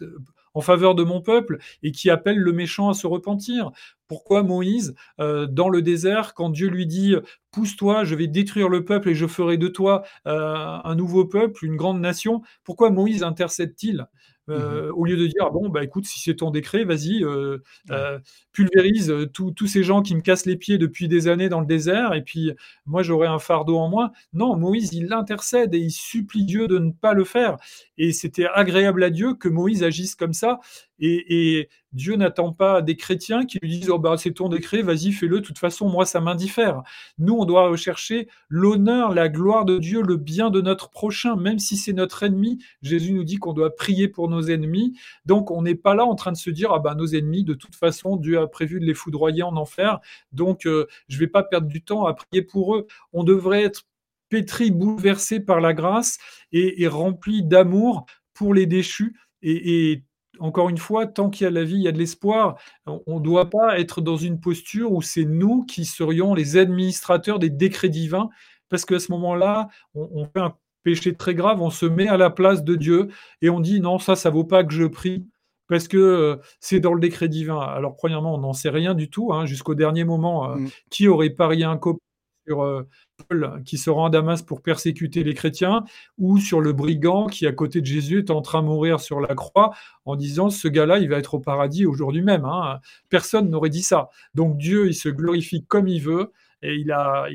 [0.54, 3.70] en faveur de mon peuple et qui appelle le méchant à se repentir.
[4.08, 7.14] Pourquoi Moïse, euh, dans le désert, quand Dieu lui dit
[7.50, 11.76] Pousse-toi, je vais détruire le peuple et je ferai de toi un nouveau peuple, une
[11.76, 14.06] grande nation, pourquoi Moïse intercède-t-il?
[14.48, 17.58] Euh, mmh au lieu de dire bon bah écoute si c'est ton décret vas-y euh,
[17.90, 18.18] euh,
[18.52, 22.12] pulvérise tous ces gens qui me cassent les pieds depuis des années dans le désert
[22.12, 22.52] et puis
[22.84, 26.78] moi j'aurai un fardeau en moins non Moïse il l'intercède et il supplie Dieu de
[26.78, 27.56] ne pas le faire.
[27.98, 30.58] Et c'était agréable à Dieu que Moïse agisse comme ça
[31.02, 35.12] et, Dieu n'attend pas des chrétiens qui lui disent oh bah, c'est ton décret, vas-y,
[35.12, 36.82] fais-le, de toute façon, moi, ça m'indiffère.
[37.18, 41.58] Nous, on doit rechercher l'honneur, la gloire de Dieu, le bien de notre prochain, même
[41.58, 42.64] si c'est notre ennemi.
[42.80, 44.96] Jésus nous dit qu'on doit prier pour nos ennemis.
[45.26, 47.52] Donc, on n'est pas là en train de se dire ah bah, nos ennemis, de
[47.52, 50.00] toute façon, Dieu a prévu de les foudroyer en enfer,
[50.32, 52.86] donc euh, je ne vais pas perdre du temps à prier pour eux.
[53.12, 53.82] On devrait être
[54.30, 56.16] pétri, bouleversé par la grâce
[56.52, 59.14] et, rempli d'amour pour les déchus.
[59.42, 60.04] Et, et
[60.42, 62.58] encore une fois, tant qu'il y a la vie, il y a de l'espoir.
[62.86, 67.38] On ne doit pas être dans une posture où c'est nous qui serions les administrateurs
[67.38, 68.28] des décrets divins,
[68.68, 72.28] parce qu'à ce moment-là, on, fait un péché très grave, on se met à la
[72.28, 73.08] place de Dieu
[73.40, 75.26] et on dit non, ça, ça vaut pas que je prie.
[75.68, 77.60] Parce que euh, c'est dans le décret divin.
[77.60, 79.32] Alors, premièrement, on n'en sait rien du tout.
[79.32, 80.70] Hein, jusqu'au dernier moment, euh, mm.
[80.90, 82.00] qui aurait parié un copain
[82.46, 82.88] sur euh,
[83.28, 85.84] Paul qui se rend à Damas pour persécuter les chrétiens,
[86.18, 89.20] ou sur le brigand qui, à côté de Jésus, est en train de mourir sur
[89.20, 89.72] la croix
[90.04, 92.44] en disant ce gars-là, il va être au paradis aujourd'hui même.
[92.44, 92.80] Hein.
[93.08, 94.08] Personne n'aurait dit ça.
[94.34, 96.32] Donc Dieu, il se glorifie comme il veut,
[96.62, 97.26] et il a,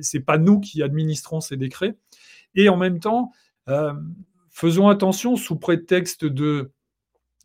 [0.00, 1.96] c'est pas nous qui administrons ces décrets.
[2.54, 3.30] Et en même temps,
[3.68, 3.92] euh,
[4.50, 6.70] faisons attention sous prétexte de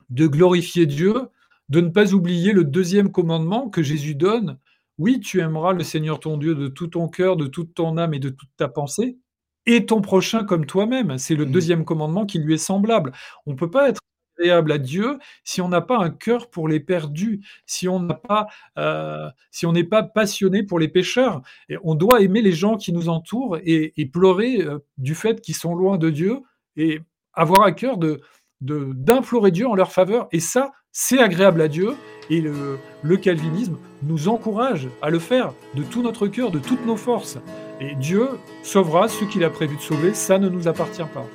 [0.10, 1.30] de glorifier Dieu,
[1.70, 4.58] de ne pas oublier le deuxième commandement que Jésus donne.
[5.00, 8.14] Oui, tu aimeras le Seigneur ton Dieu de tout ton cœur, de toute ton âme
[8.14, 9.18] et de toute ta pensée,
[9.66, 11.18] et ton prochain comme toi-même.
[11.18, 11.52] C'est le mmh.
[11.52, 13.14] deuxième commandement qui lui est semblable.
[13.46, 14.02] On ne peut pas être
[14.38, 18.14] agréable à Dieu si on n'a pas un cœur pour les perdus, si on n'a
[18.14, 18.48] pas,
[18.78, 21.42] euh, si on n'est pas passionné pour les pécheurs.
[21.70, 25.56] Et on doit aimer les gens qui nous entourent et, pleurer euh, du fait qu'ils
[25.56, 26.42] sont loin de Dieu
[26.76, 27.00] et
[27.34, 28.22] avoir à cœur de
[28.62, 30.28] d'implorer Dieu en leur faveur.
[30.34, 31.96] Et ça, c'est agréable à Dieu.
[32.30, 36.86] Et le, le, calvinisme nous encourage à le faire de tout notre cœur, de toutes
[36.86, 37.38] nos forces.
[37.82, 38.28] Et Dieu
[38.64, 41.26] sauvera ceux qu'il a prévu de sauver, ça ne nous appartient pas.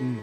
[0.00, 0.14] Hmm.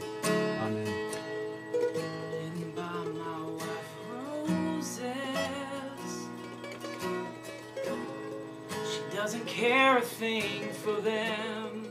[9.57, 11.87] care a thing for them.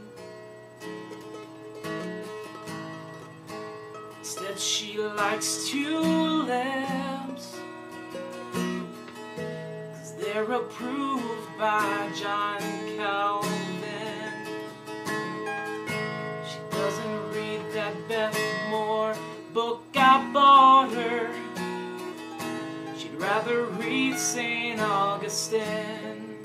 [4.21, 7.06] Instead, she likes tulips,
[10.37, 12.61] they're approved by John
[12.95, 13.51] Calvin.
[16.47, 19.15] She doesn't read that Beth Moore
[19.55, 21.31] book I bought her.
[22.99, 24.79] She'd rather read St.
[24.79, 26.37] Augustine.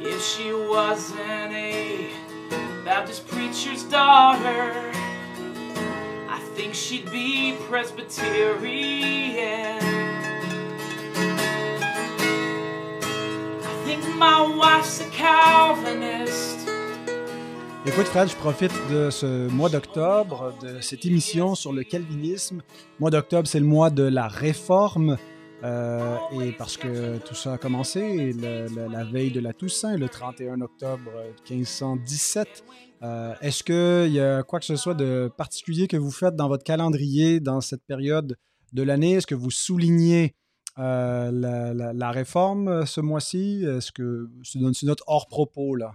[0.00, 2.10] If she wasn't a
[2.84, 4.90] Baptist preacher's daughter,
[6.28, 9.83] I think she'd be Presbyterian.
[17.86, 22.58] Écoute Fred, je profite de ce mois d'octobre, de cette émission sur le calvinisme.
[22.58, 25.18] Le mois d'octobre, c'est le mois de la réforme.
[25.62, 30.60] Euh, et parce que tout ça a commencé la veille de la Toussaint, le 31
[30.60, 31.10] octobre
[31.50, 32.64] 1517.
[33.02, 36.48] Euh, est-ce qu'il y a quoi que ce soit de particulier que vous faites dans
[36.48, 38.36] votre calendrier dans cette période
[38.72, 39.12] de l'année?
[39.12, 40.34] Est-ce que vous soulignez
[40.78, 43.64] euh, la, réforme ce mois-ci?
[43.64, 45.92] Est-ce que c'est notre hors-propos là?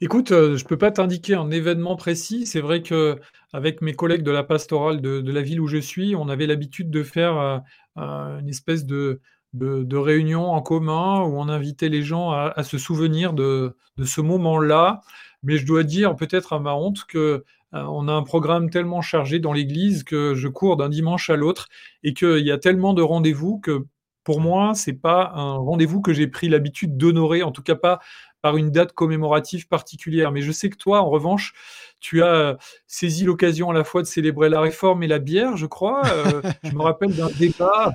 [0.00, 2.46] Écoute, je ne peux pas t'indiquer un événement précis.
[2.46, 3.20] C'est vrai que
[3.52, 6.90] avec mes collègues de la pastorale de, la ville où je suis, on avait l'habitude
[6.90, 7.62] de faire
[7.96, 9.20] une espèce de,
[9.54, 15.00] de, réunion en commun où on invitait les gens à, se souvenir de, ce moment-là.
[15.42, 19.38] Mais je dois dire, peut-être à ma honte, que on a un programme tellement chargé
[19.38, 21.68] dans l'Église que je cours d'un dimanche à l'autre
[22.02, 23.86] et qu'il y a tellement de rendez-vous que
[24.24, 28.00] pour moi, c'est pas un rendez-vous que j'ai pris l'habitude d'honorer, en tout cas pas
[28.42, 30.32] par une date commémorative particulière.
[30.32, 31.52] Mais je sais que toi, en revanche,
[32.00, 32.56] tu as
[32.86, 36.02] saisi l'occasion à la fois de célébrer la réforme et la bière, je crois.
[36.06, 37.94] Euh, je me rappelle d'un débat,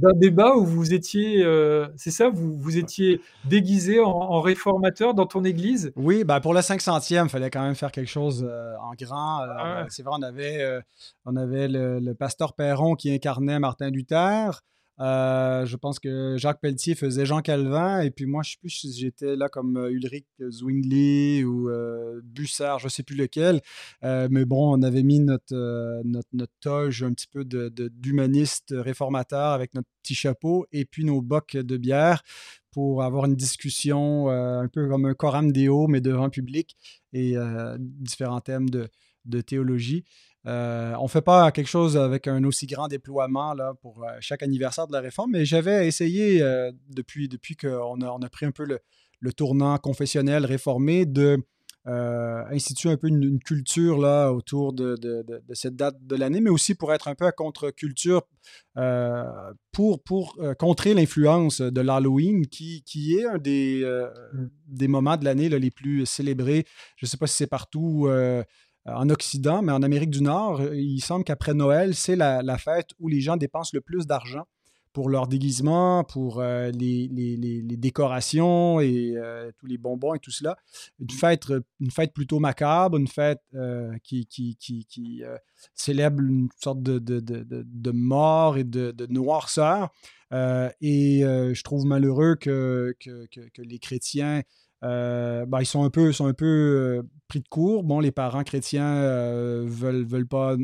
[0.00, 5.26] d'un débat où vous étiez, euh, c'est ça, vous, vous étiez déguisé en, réformateur dans
[5.26, 5.92] ton église?
[5.96, 9.40] Oui, bah pour le 500e, il fallait quand même faire quelque chose euh, en grand.
[9.42, 10.80] Ah c'est vrai, on avait,
[11.24, 14.62] on avait le, le, pasteur Perron qui incarnait Martin Luther.
[15.00, 18.70] Euh, je pense que Jacques Pelletier faisait Jean Calvin, et puis moi, je sais plus
[18.70, 23.60] si j'étais là comme euh, Ulrich Zwingli ou euh, Bussard, je sais plus lequel.
[24.02, 29.52] mais bon, on avait mis notre, notre, notre toge un petit peu d'humaniste de, réformateur
[29.52, 32.22] avec notre petit chapeau et puis nos bocs de bière
[32.72, 36.76] pour avoir une discussion un peu comme un coram deo, mais devant public
[37.12, 37.34] et
[37.78, 38.88] différents thèmes de,
[39.24, 40.04] de théologie.
[40.46, 44.08] Euh, on ne fait pas quelque chose avec un aussi grand déploiement là, pour euh,
[44.20, 48.28] chaque anniversaire de la réforme, mais j'avais essayé euh, depuis, depuis qu'on a, on a
[48.30, 48.80] pris un peu le,
[49.34, 51.44] tournant confessionnel réformé de
[51.86, 54.96] instituer un peu une, culture là, autour de,
[55.52, 58.22] cette date de l'année, mais aussi pour être un peu à contre-culture,
[59.72, 63.82] pour, pour contrer l'influence de l'Halloween, qui, qui est un des,
[64.32, 64.46] mmh.
[64.68, 66.64] des moments de l'année les plus célébrés.
[66.96, 68.08] Je ne sais pas si c'est partout
[68.88, 72.58] euh, en Occident, mais en Amérique du Nord, euh, il semble qu'après Noël, c'est la,
[72.58, 74.44] fête où les gens dépensent le plus d'argent
[74.92, 77.08] pour leur déguisement, pour euh, les,
[77.76, 79.14] décorations et
[79.58, 80.56] tous les bonbons et tout cela.
[80.98, 81.44] Une fête,
[81.80, 83.40] une fête plutôt macabre, une fête
[84.02, 85.24] qui, qui,
[85.74, 89.90] célèbre une sorte de, mort et de, noirceur.
[90.32, 94.42] et je trouve malheureux que, que les chrétiens
[94.82, 97.84] euh, ben, ils sont un peu, sont un peu euh, pris de court.
[97.84, 100.56] Bon, les parents chrétiens euh, veulent, veulent pas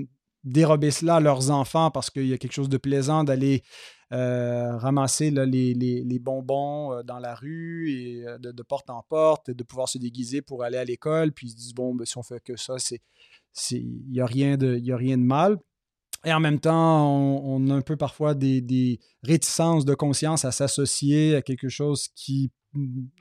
[0.44, 3.62] dérober cela à leurs enfants parce qu'il y a quelque chose de plaisant d'aller
[4.10, 10.42] ramasser les, bonbons dans la rue et de, porte en porte, de pouvoir se déguiser
[10.42, 11.32] pour aller à l'école.
[11.32, 13.00] Puis ils se disent, bon, ben, si on fait que ça, c'est
[13.72, 15.58] il n'y a, rien de, a rien de mal.
[16.24, 20.52] Et en même temps, on, a un peu parfois des, des réticences de conscience à
[20.52, 22.50] s'associer à quelque chose qui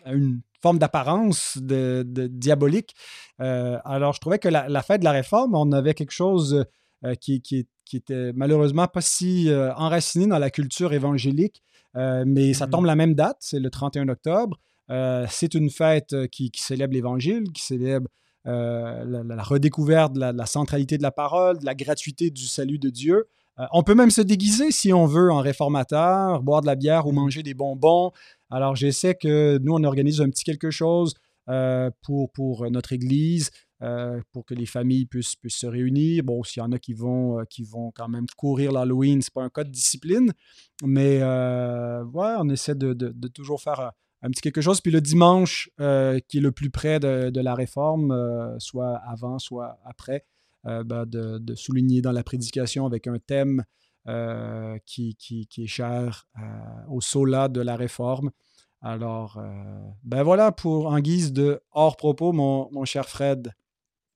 [0.04, 2.96] a une forme d'apparence de, diabolique.
[3.38, 6.66] alors, je trouvais que la, fête de la réforme, on avait quelque chose
[7.22, 11.62] qui, qui, qui, était malheureusement pas si enraciné dans la culture évangélique,
[11.96, 12.70] mais ça mmh.
[12.70, 14.60] tombe la même date, c'est le 31 octobre.
[15.30, 18.08] c'est une fête qui, célèbre l'Évangile, qui célèbre
[18.46, 23.28] la, redécouverte de la, centralité de la parole, de la gratuité du salut de Dieu.
[23.60, 27.08] Euh, on peut même se déguiser si on veut en réformateur, boire de la bière
[27.08, 28.12] ou manger des bonbons.
[28.50, 31.14] Alors j'essaie que nous, on organise un petit quelque chose
[31.50, 33.52] euh, pour, pour notre Église,
[33.82, 36.24] euh, pour que les familles puissent, puissent se réunir.
[36.24, 39.34] Bon, s'il y en a qui vont, qui vont quand même courir l'Halloween, ce n'est
[39.34, 40.32] pas un cas de discipline,
[40.84, 44.82] mais ouais, on essaie de, de, toujours faire un petit quelque chose.
[44.82, 49.80] Puis le dimanche, qui est le plus près de, de la réforme, soit avant, soit
[49.86, 50.26] après,
[50.68, 53.64] euh, ben, de, souligner dans la prédication avec un thème
[54.08, 56.42] euh, qui, qui, est cher euh,
[56.90, 58.32] au sola de la réforme.
[58.82, 59.40] Alors,
[60.04, 63.52] ben voilà pour en guise de hors propos, mon, mon cher Fred.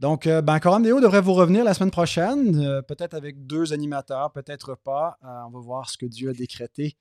[0.00, 3.72] Donc, euh, ben, Coram Deo devrait vous revenir la semaine prochaine, euh, peut-être avec deux
[3.72, 5.18] animateurs, peut-être pas.
[5.24, 6.96] Euh, on va voir ce que Dieu a décrété.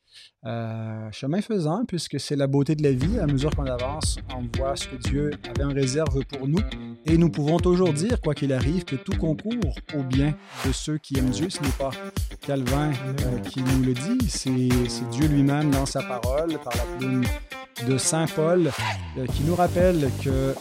[1.12, 4.76] chemin faisant, puisque c'est la beauté de la vie, à mesure qu'on avance, on voit
[4.76, 6.62] ce que Dieu avait en réserve pour nous.
[7.06, 10.34] Et nous pouvons toujours dire, quoi qu'il arrive, que tout concourt au bien
[10.66, 11.52] de ceux qui aiment Dieu.
[11.52, 11.92] Ce n'est pas
[12.42, 12.92] Calvin
[13.50, 17.24] qui nous le dit, c'est Dieu lui-même dans sa parole, par la plume
[17.88, 18.72] de Saint Paul,
[19.36, 20.56] qui nous rappelle que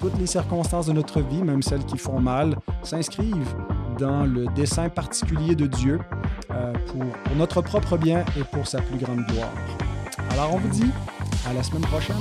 [0.00, 3.54] toutes les circonstances de notre vie, même celles qui font mal, s'inscrivent
[3.98, 5.98] dans le dessein particulier de Dieu
[6.50, 9.52] euh, pour, pour notre propre bien et pour sa plus grande gloire.
[10.30, 10.90] Alors on vous dit
[11.48, 12.16] à la semaine prochaine.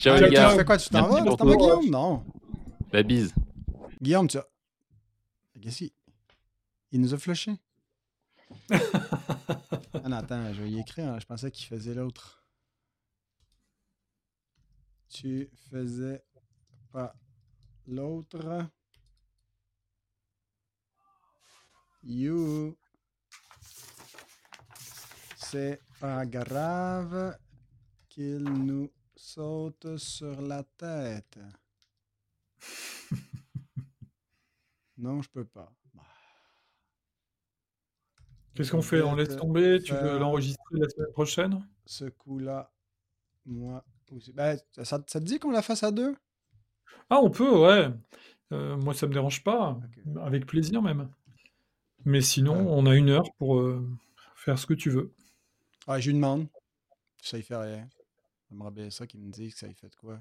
[0.00, 0.50] Ciao les gars.
[0.50, 1.90] Tu fais quoi Tu t'en vas Tu t'en vas, Guillaume?
[1.90, 2.24] Non.
[2.90, 3.34] La bise.
[4.00, 4.48] Guillaume, tu as.
[5.60, 5.92] Qu'est-ce qu'il.
[6.90, 7.52] Il nous a flushé.
[8.70, 11.06] ah non, attends, je vais y écrire.
[11.06, 11.18] Hein.
[11.20, 12.42] Je pensais qu'il faisait l'autre.
[15.10, 16.24] Tu faisais
[16.90, 17.14] pas
[17.86, 18.66] l'autre.
[22.02, 22.74] You.
[25.36, 27.36] C'est pas grave
[28.08, 28.90] qu'il nous
[29.34, 31.38] saute sur la tête.
[34.98, 35.72] non, je peux pas.
[38.54, 39.00] Qu'est-ce qu'on fait?
[39.02, 39.80] On laisse tomber?
[39.80, 41.64] Tu veux l'enregistrer la semaine prochaine?
[41.86, 42.72] Ce coup-là,
[43.46, 44.32] moi aussi.
[44.32, 46.16] Ben, ça, te dit qu'on la fasse à deux?
[47.08, 47.88] Ah, on peut, ouais.
[48.52, 49.78] Euh, moi, ça me dérange pas.
[50.22, 51.08] Avec plaisir même.
[52.04, 53.88] Mais sinon, on a une heure pour euh,
[54.34, 55.14] faire ce que tu veux.
[55.86, 56.48] Ah, je lui demande.
[57.22, 57.88] Ça y fait rien.
[58.50, 60.20] J'aimerais bien ça qu'il me dise que ça y fait de quoi.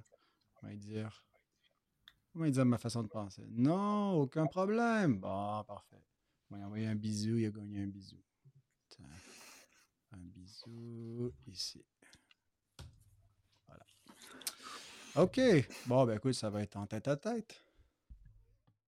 [0.54, 1.26] Comment dire.
[2.32, 3.44] Comment dire ma façon de penser?
[3.50, 5.20] Non, aucun problème.
[5.20, 6.04] Bon, parfait.
[6.52, 8.22] On va envoyer un bisou, il a gagné un bisou.
[10.12, 11.84] Un bisou ici.
[13.68, 13.86] Voilà.
[15.16, 15.40] OK.
[15.88, 17.64] Bon, ben écoute, ça va être en tête à tête.